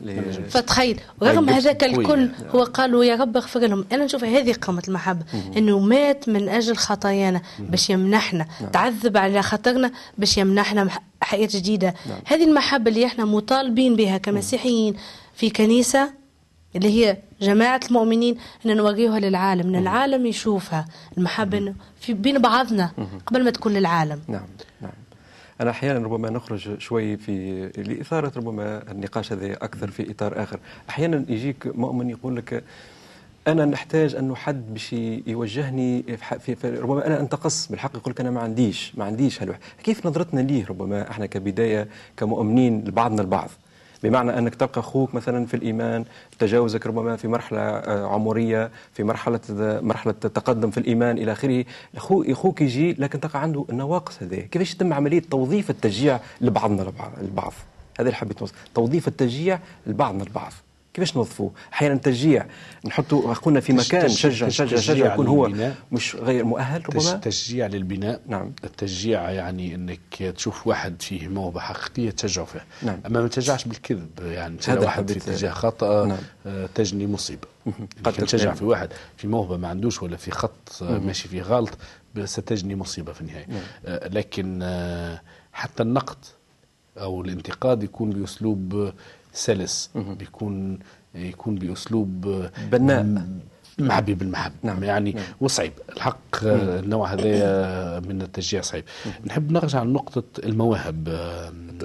فتخيل 0.48 1.00
رغم 1.22 1.50
هذاك 1.50 1.84
الكل 1.84 2.30
هو 2.54 2.62
قالوا 2.62 3.04
يا 3.04 3.16
رب 3.16 3.36
اغفر 3.36 3.60
لهم. 3.60 3.84
أنا 3.92 4.04
نشوف 4.04 4.24
هذه 4.24 4.52
قمة 4.52 4.82
المحبة 4.88 5.24
إنه 5.56 5.78
مات 5.78 6.28
من 6.28 6.48
أجل 6.48 6.76
خطايانا 6.76 7.40
باش 7.58 7.90
يمنحنا 7.90 8.46
نعم. 8.60 8.70
تعذب 8.70 9.16
على 9.16 9.42
خاطرنا 9.42 9.92
باش 10.18 10.38
يمنحنا 10.38 10.88
حياة 11.20 11.48
جديدة. 11.52 11.94
نعم. 12.08 12.18
هذه 12.24 12.44
المحبة 12.44 12.90
اللي 12.90 13.06
إحنا 13.06 13.24
مطالبين 13.24 13.96
بها 13.96 14.18
كمسيحيين 14.18 14.96
في 15.34 15.50
كنيسة 15.50 16.10
اللي 16.76 16.88
هي 16.88 17.16
جماعة 17.40 17.80
المؤمنين 17.88 18.36
أن 18.66 18.76
نوريها 18.76 19.18
للعالم 19.18 19.68
أن 19.68 19.76
العالم 19.76 20.26
يشوفها 20.26 20.86
المحبة 21.18 21.74
في 22.00 22.12
بين 22.12 22.38
بعضنا 22.38 22.90
قبل 23.26 23.44
ما 23.44 23.50
تكون 23.50 23.72
للعالم. 23.72 24.20
نعم 24.28 24.46
نعم. 24.80 24.92
أنا 25.60 25.70
أحيانا 25.70 25.98
ربما 25.98 26.30
نخرج 26.30 26.78
شوي 26.78 27.16
في 27.16 27.66
لإثارة 27.76 28.32
ربما 28.36 28.90
النقاش 28.90 29.32
هذا 29.32 29.52
أكثر 29.52 29.90
في 29.90 30.10
إطار 30.10 30.42
آخر. 30.42 30.58
أحيانا 30.90 31.24
يجيك 31.28 31.66
مؤمن 31.74 32.10
يقول 32.10 32.36
لك 32.36 32.64
أنا 33.48 33.64
نحتاج 33.64 34.14
انه 34.14 34.34
حد 34.34 34.72
باش 34.74 34.92
يوجهني 35.26 36.02
في, 36.40 36.56
في 36.56 36.68
ربما 36.70 37.06
أنا 37.06 37.20
أنتقص 37.20 37.66
بالحق 37.66 37.96
يقول 37.96 38.12
لك 38.12 38.20
أنا 38.20 38.30
ما 38.30 38.40
عنديش 38.40 38.92
ما 38.94 39.04
عنديش 39.04 39.42
هالوحد 39.42 39.60
كيف 39.84 40.06
نظرتنا 40.06 40.40
ليه 40.40 40.66
ربما 40.66 41.10
إحنا 41.10 41.26
كبداية 41.26 41.88
كمؤمنين 42.16 42.84
لبعضنا 42.84 43.22
البعض؟ 43.22 43.50
بمعنى 44.02 44.38
أنك 44.38 44.54
تلقى 44.54 44.80
أخوك 44.80 45.14
مثلا 45.14 45.46
في 45.46 45.54
الإيمان 45.54 46.04
تجاوزك 46.38 46.86
ربما 46.86 47.16
في 47.16 47.28
مرحلة 47.28 47.60
آه، 47.60 48.06
عمرية 48.06 48.70
في 48.92 49.04
مرحلة 49.04 49.40
مرحلة 49.82 50.14
التقدم 50.24 50.70
في 50.70 50.78
الإيمان 50.78 51.18
إلى 51.18 51.32
آخره. 51.32 51.64
أخوك 51.96 52.60
يجي 52.60 52.92
لكن 52.92 53.20
تلقى 53.20 53.42
عنده 53.42 53.64
النواقص 53.70 54.22
هذه. 54.22 54.40
كيفاش 54.40 54.74
يتم 54.74 54.92
عملية 54.92 55.22
توظيف 55.30 55.70
التشجيع 55.70 56.20
لبعضنا 56.40 56.92
البعض؟ 57.20 57.52
هذا 57.98 58.08
اللي 58.08 58.16
حبيت 58.16 58.38
توظيف 58.74 59.08
التشجيع 59.08 59.58
لبعضنا 59.86 60.22
البعض. 60.22 60.52
كيفاش 60.96 61.16
نوظفوه 61.16 61.52
أحيانا 61.72 61.94
تشجيع. 61.94 62.46
نحطوا 62.84 63.32
أخونا 63.32 63.60
في 63.60 63.72
مكان 63.72 64.04
نشجع 64.04 64.46
نشجع 64.46 64.76
نشجع 64.76 65.12
يكون 65.12 65.26
هو 65.26 65.50
مش 65.92 66.16
غير 66.16 66.44
مؤهل 66.44 66.88
ربما؟ 66.88 67.12
تشجيع 67.12 67.66
للبناء. 67.66 68.20
نعم. 68.26 68.52
التشجيع 68.64 69.30
يعني 69.30 69.74
إنك 69.74 70.32
تشوف 70.36 70.66
واحد 70.66 71.02
فيه 71.02 71.28
موهبة 71.28 71.60
حقيقية 71.60 72.10
تشجعه 72.10 72.44
فيها 72.44 72.64
نعم. 72.82 73.00
أما 73.06 73.20
ما 73.20 73.28
تشجعش 73.28 73.64
بالكذب 73.64 74.10
يعني 74.20 74.56
هذا 74.68 74.80
واحد 74.80 75.12
في 75.12 75.18
اتجاه 75.18 75.50
خطأ 75.50 76.06
نعم. 76.06 76.18
آه، 76.46 76.68
تجني 76.74 77.06
مصيبة. 77.06 77.48
قد 78.04 78.12
تشجع 78.12 78.54
في 78.54 78.64
واحد 78.64 78.88
في 79.16 79.28
موهبة 79.28 79.56
ما 79.56 79.68
عندوش 79.68 80.02
ولا 80.02 80.16
في 80.16 80.30
خط 80.30 80.82
آه، 80.82 80.98
ماشي 80.98 81.28
فيه 81.28 81.42
غلط 81.42 81.78
ستجني 82.24 82.74
مصيبة 82.74 83.12
في 83.12 83.20
النهاية. 83.20 83.46
نعم. 83.48 83.60
آه، 83.86 84.08
لكن 84.08 84.62
حتى 85.52 85.82
النقد 85.82 86.16
أو 86.98 87.22
الانتقاد 87.22 87.82
يكون 87.82 88.10
بأسلوب 88.10 88.92
سلس 89.36 89.90
بيكون 89.94 90.78
يكون 91.14 91.54
بأسلوب 91.54 92.20
بناء. 92.70 93.26
معبي 93.78 94.14
بالمحبة 94.14 94.54
نعم. 94.62 94.84
يعني 94.84 95.12
نعم. 95.12 95.24
وصعيب. 95.40 95.72
الحق 95.96 96.44
النوع 96.44 97.12
هذا 97.12 98.00
من 98.00 98.22
التشجيع 98.22 98.60
صعيب. 98.60 98.84
نحب 99.26 99.52
نرجع 99.52 99.82
لنقطة 99.82 100.22
المواهب 100.44 101.08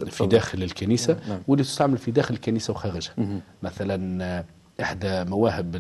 في 0.10 0.28
داخل 0.28 0.64
الكنيسة. 0.64 1.18
نعم. 1.30 1.40
واللي 1.48 1.64
تستعمل 1.64 1.98
في 1.98 2.12
داخل 2.12 2.34
الكنيسة 2.34 2.72
وخارجها. 2.72 3.14
مثلا 3.64 4.44
إحدى 4.82 5.24
مواهب 5.24 5.76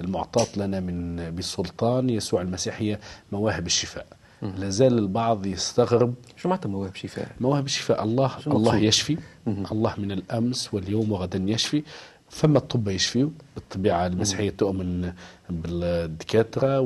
المعطاة 0.00 0.46
لنا 0.56 0.80
من 0.80 1.16
بالسلطان 1.30 2.10
يسوع 2.10 2.42
المسيحية 2.42 3.00
مواهب 3.32 3.66
الشفاء. 3.66 4.06
لازال 4.42 4.98
البعض 4.98 5.46
يستغرب. 5.46 6.14
شو 6.36 6.48
معناتها 6.48 6.68
مواهب 6.68 6.94
شفاء؟ 6.94 7.28
مواهب 7.40 7.64
الشفاء 7.64 8.04
الله 8.04 8.30
الله 8.46 8.76
يشفي. 8.76 9.16
الله 9.46 9.94
من 9.98 10.12
الأمس 10.12 10.74
واليوم 10.74 11.12
وغدا 11.12 11.42
يشفي. 11.46 11.82
فما 12.30 12.58
الطب 12.58 12.88
يشفيوا 12.88 13.30
بالطبيعه 13.54 14.06
المسيحية 14.06 14.50
تؤمن 14.50 15.12
بالدكاترة 15.50 16.80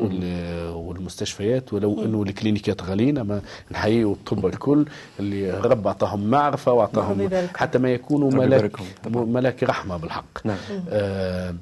والمستشفيات 0.74 1.72
ولو 1.72 2.04
أنه 2.04 2.22
الكلينيكات 2.22 2.82
غاليين 2.82 3.18
أما 3.18 3.42
نحيي 3.70 4.04
الطب 4.04 4.46
الكل 4.46 4.86
اللي 5.20 5.50
رب 5.50 5.86
أعطاهم 5.86 6.30
معرفة 6.30 6.72
وأعطاهم 6.72 7.28
حتى 7.56 7.78
ما 7.78 7.92
يكونوا 7.92 8.30
ملاك 8.30 8.76
ملاك 9.14 9.62
رحمة 9.62 9.96
بالحق. 9.96 10.46
نعم. 10.46 10.58
آه 10.88 11.54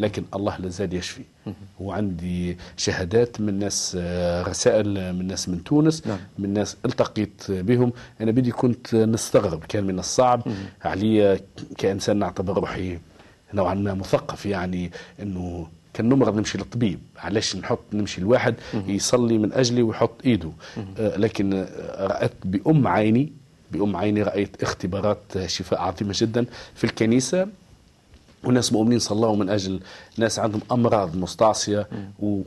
لكن 0.00 0.22
الله 0.34 0.56
لازال 0.58 0.94
يشفي. 0.94 1.22
وعندي 1.80 2.56
شهادات 2.76 3.40
من 3.40 3.58
ناس 3.58 3.96
آه، 4.00 4.42
رسائل 4.42 5.12
من 5.12 5.26
ناس 5.26 5.48
من 5.48 5.64
تونس 5.64 6.06
نعم. 6.06 6.18
من 6.38 6.52
ناس 6.52 6.76
التقيت 6.84 7.42
بهم. 7.50 7.92
أنا 8.20 8.30
بدي 8.30 8.50
كنت 8.50 8.94
نستغرب 8.94 9.64
كان 9.64 9.84
من 9.84 9.98
الصعب. 9.98 10.42
علي 10.84 11.40
كإنسان 11.78 12.16
نعتبر 12.18 12.54
روحي 12.54 12.98
نوعا 13.54 13.74
ما 13.74 13.94
مثقف 13.94 14.46
يعني 14.46 14.90
إنه 15.22 15.68
كان 15.94 16.08
نمرض 16.08 16.36
نمشي 16.36 16.58
للطبيب. 16.58 16.98
علاش 17.18 17.56
نحط 17.56 17.80
نمشي 17.92 18.20
الواحد 18.20 18.54
يصلي 18.74 19.38
من 19.38 19.52
أجلي 19.52 19.82
ويحط 19.82 20.14
إيده؟ 20.24 20.50
آه 20.98 21.16
لكن 21.16 21.66
رأيت 21.98 22.32
بأم 22.44 22.86
عيني 22.86 23.32
بأم 23.72 23.96
عيني 23.96 24.22
رأيت 24.22 24.62
اختبارات 24.62 25.18
شفاء 25.46 25.80
عظيمة 25.80 26.12
جدا 26.16 26.44
في 26.74 26.84
الكنيسة. 26.84 27.48
وناس 28.44 28.72
مؤمنين 28.72 28.98
صلوا 28.98 29.36
من 29.36 29.48
أجل 29.48 29.80
ناس 30.18 30.38
عندهم 30.38 30.60
أمراض 30.72 31.16
مستعصية 31.16 31.88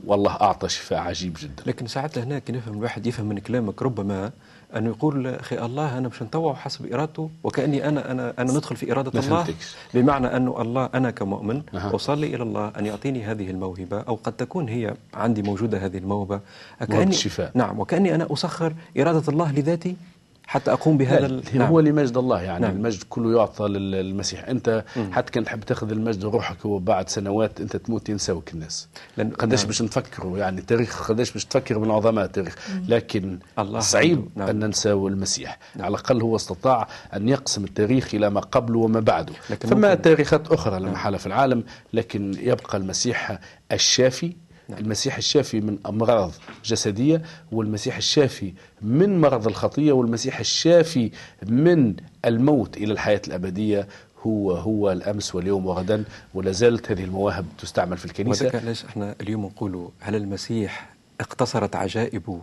والله 0.06 0.30
أعطى 0.30 0.68
شفاء 0.68 0.98
عجيب 0.98 1.36
جدا. 1.40 1.62
لكن 1.66 1.86
ساعات 1.86 2.18
هنا 2.18 2.38
كي 2.38 2.52
نفهم 2.52 2.74
الواحد 2.74 3.06
يفهم 3.06 3.26
من 3.26 3.38
كلامك 3.38 3.82
ربما 3.82 4.30
انه 4.76 4.88
يقول 4.88 5.26
أخي 5.26 5.58
الله 5.58 5.98
أنا 5.98 6.08
مش 6.08 6.22
نطوع 6.22 6.54
حسب 6.54 6.92
إرادته 6.92 7.30
وكأني 7.44 7.88
أنا 7.88 8.10
أنا 8.10 8.34
أنا 8.38 8.52
ندخل 8.52 8.76
في 8.76 8.92
إرادة 8.92 9.20
الله 9.20 9.44
فهمتكش. 9.44 9.74
بمعنى 9.94 10.26
انه 10.36 10.62
الله 10.62 10.88
أنا 10.94 11.10
كمؤمن 11.10 11.62
أه. 11.74 11.94
أصلي 11.94 12.34
إلى 12.34 12.42
الله 12.42 12.72
أن 12.78 12.86
يعطيني 12.86 13.24
هذه 13.24 13.50
الموهبة 13.50 14.00
أو 14.00 14.14
قد 14.14 14.32
تكون 14.32 14.68
هي 14.68 14.94
عندي 15.14 15.42
موجودة 15.42 15.78
هذه 15.86 15.98
الموهبة. 15.98 16.40
كاني 16.88 17.10
الشفاء. 17.10 17.50
نعم 17.54 17.80
وكأني 17.80 18.14
أنا 18.14 18.32
أسخر 18.32 18.74
إرادة 18.98 19.32
الله 19.32 19.52
لذاتي. 19.52 19.96
حتى 20.46 20.72
أقوم 20.72 20.98
بهذا 20.98 21.26
ال... 21.26 21.42
نعم. 21.54 21.68
هو 21.68 21.80
لمجد 21.80 22.16
الله 22.16 22.42
يعني 22.42 22.66
نعم. 22.66 22.76
المجد 22.76 23.02
كله 23.08 23.38
يعطى 23.38 23.68
للمسيح 23.68 24.48
أنت 24.48 24.84
مم. 24.96 25.12
حتى 25.12 25.32
كان 25.32 25.44
تحب 25.44 25.60
تاخذ 25.60 25.90
المجد 25.90 26.24
روحك 26.24 26.64
وبعد 26.64 27.08
سنوات 27.08 27.60
أنت 27.60 27.76
تموت 27.76 28.08
ينساوك 28.08 28.52
الناس 28.52 28.88
لأن 29.16 29.30
قداش 29.30 29.58
نعم. 29.58 29.66
باش 29.66 29.82
نفكروا 29.82 30.38
يعني 30.38 30.60
التاريخ 30.60 31.08
قداش 31.08 31.32
باش 31.32 31.44
تفكر 31.44 31.78
من 31.78 31.90
عظماء 31.90 32.24
التاريخ 32.24 32.56
لكن 32.88 33.38
الله 33.58 33.80
صعيب 33.80 34.28
نعم. 34.36 34.48
أن 34.48 34.58
ننساو 34.58 35.08
المسيح 35.08 35.58
نعم. 35.76 35.84
على 35.84 35.90
الأقل 35.94 36.22
هو 36.22 36.36
استطاع 36.36 36.88
أن 37.14 37.28
يقسم 37.28 37.64
التاريخ 37.64 38.14
إلى 38.14 38.30
ما 38.30 38.40
قبله 38.40 38.78
وما 38.78 39.00
بعده 39.00 39.32
لكن 39.50 39.68
ثم 39.68 39.94
تاريخات 39.94 40.52
أخرى 40.52 40.80
لا 40.80 40.90
محاله 40.90 41.18
في 41.18 41.26
العالم 41.26 41.64
لكن 41.92 42.34
يبقى 42.40 42.78
المسيح 42.78 43.38
الشافي 43.72 44.32
نعم. 44.68 44.78
المسيح 44.78 45.16
الشافي 45.16 45.60
من 45.60 45.78
أمراض 45.86 46.32
جسدية 46.64 47.22
والمسيح 47.52 47.96
الشافي 47.96 48.52
من 48.82 49.20
مرض 49.20 49.46
الخطية 49.46 49.92
والمسيح 49.92 50.38
الشافي 50.38 51.10
من 51.46 51.96
الموت 52.24 52.76
إلى 52.76 52.92
الحياة 52.92 53.22
الأبدية. 53.28 53.88
هو 54.26 54.52
هو 54.52 54.92
الأمس 54.92 55.34
واليوم 55.34 55.66
وغدا 55.66 56.04
ولا 56.34 56.52
زالت 56.52 56.90
هذه 56.90 57.04
المواهب 57.04 57.46
تستعمل 57.58 57.96
في 57.96 58.04
الكنيسة. 58.04 58.46
وذلك 58.46 58.64
ليش 58.64 58.84
إحنا 58.84 59.14
اليوم 59.20 59.44
نقول 59.44 59.88
هل 60.00 60.14
المسيح 60.14 60.94
اقتصرت 61.20 61.76
عجائبه 61.76 62.40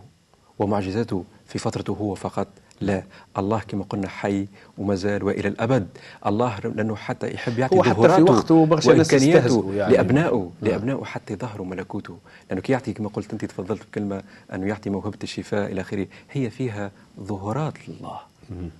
ومعجزاته 0.58 1.24
في 1.46 1.58
فترته 1.58 1.92
هو 1.92 2.14
فقط؟ 2.14 2.48
لا. 2.86 3.02
الله 3.38 3.60
كما 3.68 3.84
قلنا 3.84 4.08
حي 4.08 4.46
وما 4.78 4.94
زال 4.94 5.22
وإلى 5.22 5.48
الأبد. 5.48 5.86
الله 6.26 6.58
لأنه 6.58 6.96
حتى 6.96 7.34
يحب 7.34 7.58
يعطي 7.58 7.76
هو 7.76 7.82
حتى 7.82 8.14
في 8.16 8.22
وقته 8.22 8.54
وإمكانياته 8.54 9.72
يعني. 9.74 9.92
لأبنائه 9.92 10.50
نعم. 10.62 10.72
لأبنائه 10.72 11.04
حتى 11.04 11.32
يظهروا 11.32 11.66
ملكوته 11.66 12.18
لأنه 12.48 12.60
كي 12.60 12.72
يعطي 12.72 12.92
كما 12.92 13.08
قلت 13.08 13.32
أنت 13.32 13.44
تفضلت 13.44 13.82
بكلمة 13.82 14.22
أنه 14.54 14.66
يعطي 14.66 14.90
موهبة 14.90 15.18
الشفاء 15.22 15.72
إلى 15.72 15.80
آخره. 15.80 16.06
هي 16.30 16.50
فيها 16.50 16.90
ظهورات 17.20 17.74
لله 17.88 18.20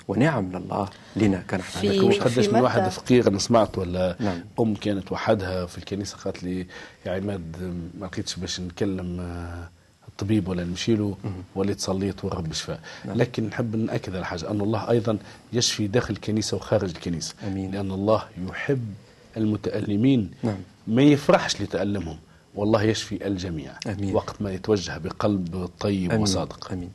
ونعم 0.09 0.53
لله 0.53 0.89
لنا 1.17 1.43
كان 1.49 1.61
في 1.61 1.99
قداش 2.19 2.49
من 2.49 2.61
واحد 2.61 2.89
فقير 2.89 3.29
أنا 3.29 3.39
سمعت 3.39 3.79
ولا 3.79 4.17
نعم. 4.21 4.41
أم 4.61 4.75
كانت 4.75 5.13
وحدها 5.13 5.67
في 5.67 5.79
الكنيسة 5.79 6.17
قالت 6.17 6.43
لي 6.45 6.67
يا 7.07 7.13
عماد 7.13 7.57
ما 8.01 8.07
لقيتش 8.07 8.37
باش 8.37 8.61
نتكلم 8.61 9.21
آه 9.21 9.69
الطبيب 10.13 10.49
ولا 10.49 10.65
نمشي 10.65 10.97
له 10.97 11.17
وليت 11.55 11.81
صليت 11.81 12.25
والرب 12.25 12.53
شفاء 12.53 12.81
نعم. 13.05 13.17
لكن 13.17 13.47
نحب 13.47 13.77
نأكد 13.77 14.17
على 14.17 14.27
حاجة 14.27 14.51
أن 14.51 14.61
الله 14.61 14.91
أيضا 14.91 15.19
يشفي 15.53 15.87
داخل 15.87 16.15
الكنيسة 16.15 16.57
وخارج 16.57 16.91
الكنيسة 16.91 17.35
أمين. 17.47 17.71
لأن 17.71 17.91
الله 17.91 18.23
يحب 18.49 18.95
المتألمين 19.37 20.31
نعم. 20.43 20.59
ما 20.87 21.03
يفرحش 21.03 21.63
لتألمهم 21.63 22.19
والله 22.55 22.83
يشفي 22.83 23.27
الجميع 23.27 23.73
أمين. 23.87 24.15
وقت 24.15 24.43
ما 24.43 24.53
يتوجه 24.53 24.99
بقلب 24.99 25.71
طيب 25.81 26.11
أمين. 26.11 26.23
وصادق 26.23 26.73
آمين 26.73 26.91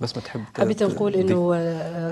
بس 0.00 0.16
ما 0.16 0.22
تحب 0.22 0.40
حبيت 0.58 0.82
نقول 0.82 1.14
إنه 1.14 1.52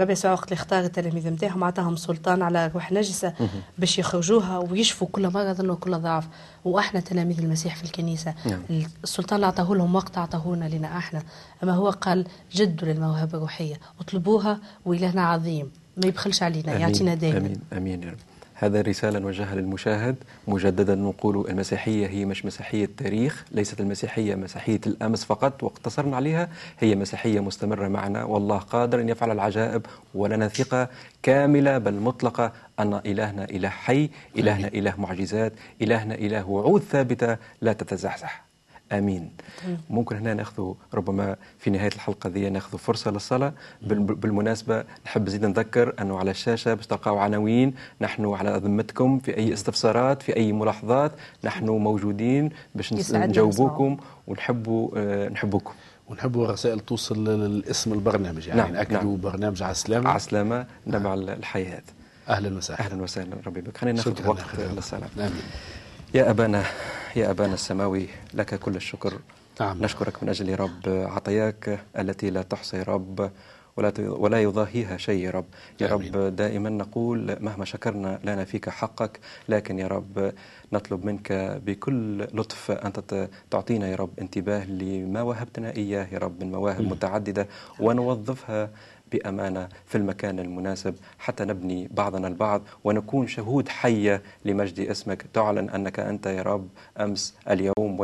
ربي 0.01 0.12
يسوع 0.12 0.33
وقت 0.33 0.44
اللي 0.44 0.55
اختار 0.55 0.85
التلاميذ 0.85 1.29
نتاعهم 1.29 1.62
اعطاهم 1.62 1.96
سلطان 1.96 2.42
على 2.42 2.66
روح 2.74 2.92
نجسة 2.92 3.33
باش 3.79 3.98
يخرجوها 3.98 4.59
ويشفوا 4.59 5.09
كل 5.12 5.31
مرض 5.33 5.61
وكل 5.61 5.98
ضعف. 5.98 6.29
وأحنا 6.64 7.01
تلاميذ 7.01 7.40
المسيح 7.40 7.77
في 7.77 7.85
الكنيسة 7.85 8.35
نعم. 8.44 8.61
السلطان 9.05 9.37
اللي 9.37 9.46
أعطاه 9.46 9.74
لهم 9.74 9.94
وقت 9.94 10.18
أعطاه 10.18 10.55
لنا 10.55 10.98
أحنا. 10.98 11.22
أما 11.62 11.72
هو 11.72 11.90
قال 11.90 12.27
جدوا 12.53 12.88
للموهبة 12.88 13.35
الروحية 13.38 13.81
اطلبوها 14.01 14.59
وإلهنا 14.85 15.22
عظيم 15.22 15.70
ما 15.96 16.07
يبخلش 16.07 16.42
علينا 16.42 16.72
يعطينا 16.72 17.14
دائما. 17.14 17.38
آمين 17.38 17.61
آمين 17.72 18.03
يا 18.03 18.11
رب. 18.11 18.18
هذا 18.60 18.80
رسالة 18.80 19.18
نوجهها 19.18 19.54
للمشاهد. 19.54 20.16
مجددا 20.48 20.94
نقول 20.94 21.50
المسيحية 21.50 22.06
هي 22.06 22.24
مش 22.24 22.44
مسيحية 22.44 22.88
تاريخ 22.96 23.44
ليست 23.52 23.80
المسيحية 23.80 24.34
مسيحية 24.34 24.80
الأمس 24.86 25.24
فقط 25.24 25.62
واقتصرنا 25.62 26.16
عليها. 26.16 26.48
هي 26.78 26.94
مسيحية 26.94 27.40
مستمرة 27.40 27.88
معنا. 27.88 28.24
والله 28.24 28.58
قادر 28.58 29.00
أن 29.00 29.08
يفعل 29.08 29.30
العجائب 29.30 29.86
ولنا 30.14 30.48
ثقة 30.48 30.88
كاملة 31.22 31.78
بل 31.78 31.94
مطلقة 31.94 32.52
أن 32.80 32.94
إلهنا 32.94 33.44
إله 33.44 33.68
حي 33.68 34.10
إلهنا 34.38 34.68
إله 34.68 34.94
معجزات 35.00 35.52
إلهنا 35.82 36.14
إله 36.14 36.48
وعود 36.48 36.82
ثابتة 36.82 37.36
لا 37.60 37.72
تتزحزح. 37.72 38.47
آمين. 38.92 39.31
ممكن 39.90 40.16
هنا 40.16 40.35
ناخذ 40.35 40.72
ربما 40.94 41.37
في 41.59 41.70
نهاية 41.70 41.90
الحلقة 41.94 42.31
ذي 42.31 42.51
ناخذ 42.51 42.79
فرصة 42.79 43.11
للصلاة. 43.11 43.53
بالمناسبة 43.83 44.85
نحب 45.07 45.27
نزيد 45.27 45.44
نذكر 45.44 45.94
أنه 46.01 46.18
على 46.18 46.31
الشاشة 46.31 46.74
باش 46.74 46.87
تلقاو 46.87 47.18
عناوين. 47.18 47.74
نحن 48.01 48.35
على 48.35 48.61
ذمتكم 48.64 49.18
في 49.18 49.37
أي 49.37 49.53
استفسارات 49.53 50.22
في 50.22 50.37
أي 50.37 50.53
ملاحظات. 50.53 51.12
نحن 51.44 51.68
موجودين 51.68 52.51
باش 52.74 53.12
نجاوبوكم 53.12 53.96
ونحبوا 54.27 54.90
آه 54.96 55.29
نحبوكم 55.29 55.72
ونحبوا 56.09 56.46
رسائل 56.46 56.81
توصل 56.81 57.24
لاسم 57.59 57.92
البرنامج. 57.92 58.46
يعني 58.46 58.61
نعم 58.61 58.72
ناكدوا 58.72 59.03
نعم. 59.03 59.20
برنامج 59.20 59.62
على 59.62 59.72
السلامه 59.72 60.09
على 60.09 60.16
السلامه 60.16 60.66
نبع 60.87 61.14
نعم. 61.14 61.29
الحياة. 61.29 61.83
أهلا 62.29 62.57
وسهلا. 62.57 62.81
أهلا 62.81 63.03
وسهلا 63.03 63.37
ربي 63.46 63.61
بك 63.61 63.77
خلينا 63.77 63.96
ناخذ 63.96 64.29
وقت 64.29 64.44
للصلاة. 64.59 65.09
آمين. 65.18 65.31
يا 66.14 66.30
أبانا 66.30 66.64
يا 67.16 67.30
أبانا 67.30 67.54
السماوي 67.54 68.08
لك 68.34 68.54
كل 68.54 68.76
الشكر 68.76 69.14
نعم. 69.60 69.82
نشكرك 69.84 70.22
من 70.22 70.28
أجل 70.28 70.60
رب 70.60 70.80
عطاياك 70.86 71.80
التي 71.98 72.30
لا 72.30 72.42
تحصى 72.42 72.76
يا 72.76 72.82
رب 72.82 73.30
ولا 73.76 73.92
ولا 73.98 74.42
يضاهيها 74.42 74.96
شيء 74.96 75.24
يا 75.24 75.30
رب 75.30 75.44
يا 75.80 75.94
آمين. 75.94 76.14
رب 76.14 76.36
دائما 76.36 76.70
نقول 76.70 77.36
مهما 77.40 77.64
شكرنا 77.64 78.18
لنا 78.24 78.44
فيك 78.44 78.68
حقك 78.68 79.20
لكن 79.48 79.78
يا 79.78 79.86
رب 79.86 80.32
نطلب 80.72 81.04
منك 81.06 81.32
بكل 81.66 82.22
لطف 82.22 82.70
أنت 82.70 83.28
تعطينا 83.50 83.88
يا 83.88 83.96
رب 83.96 84.10
انتباه 84.20 84.64
لما 84.64 85.22
وهبتنا 85.22 85.76
إياه 85.76 86.06
يا 86.12 86.18
رب 86.18 86.44
من 86.44 86.52
مواهب 86.52 86.80
متعددة 86.82 87.48
ونوظفها 87.80 88.70
بأمانة 89.12 89.68
في 89.86 89.98
المكان 89.98 90.38
المناسب 90.38 90.94
حتى 91.18 91.44
نبني 91.44 91.88
بعضنا 91.90 92.28
البعض 92.28 92.62
ونكون 92.84 93.26
شهود 93.26 93.68
حية 93.68 94.22
لمجد 94.44 94.80
اسمك 94.80 95.24
تعلن 95.34 95.70
أنك 95.70 96.00
أنت 96.00 96.26
يا 96.26 96.42
رب 96.42 96.68
أمس 97.00 97.34
اليوم 97.50 98.00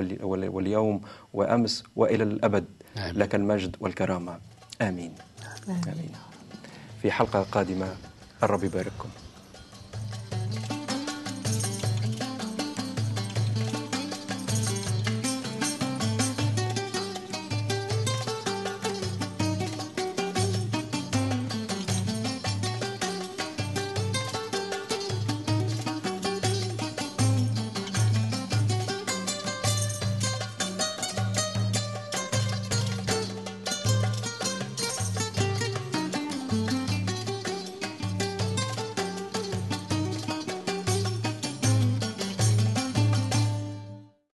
واليوم 0.54 1.00
وأمس 1.32 1.84
وإلى 1.96 2.24
الأبد 2.24 2.64
آمين. 2.96 3.14
لك 3.18 3.34
المجد 3.34 3.76
والكرامة 3.80 4.38
آمين. 4.82 5.14
آمين. 5.68 5.82
آمين. 5.88 6.10
في 7.02 7.10
حلقة 7.10 7.42
قادمة 7.42 7.88
الرب 8.42 8.64
يبارككم 8.64 9.08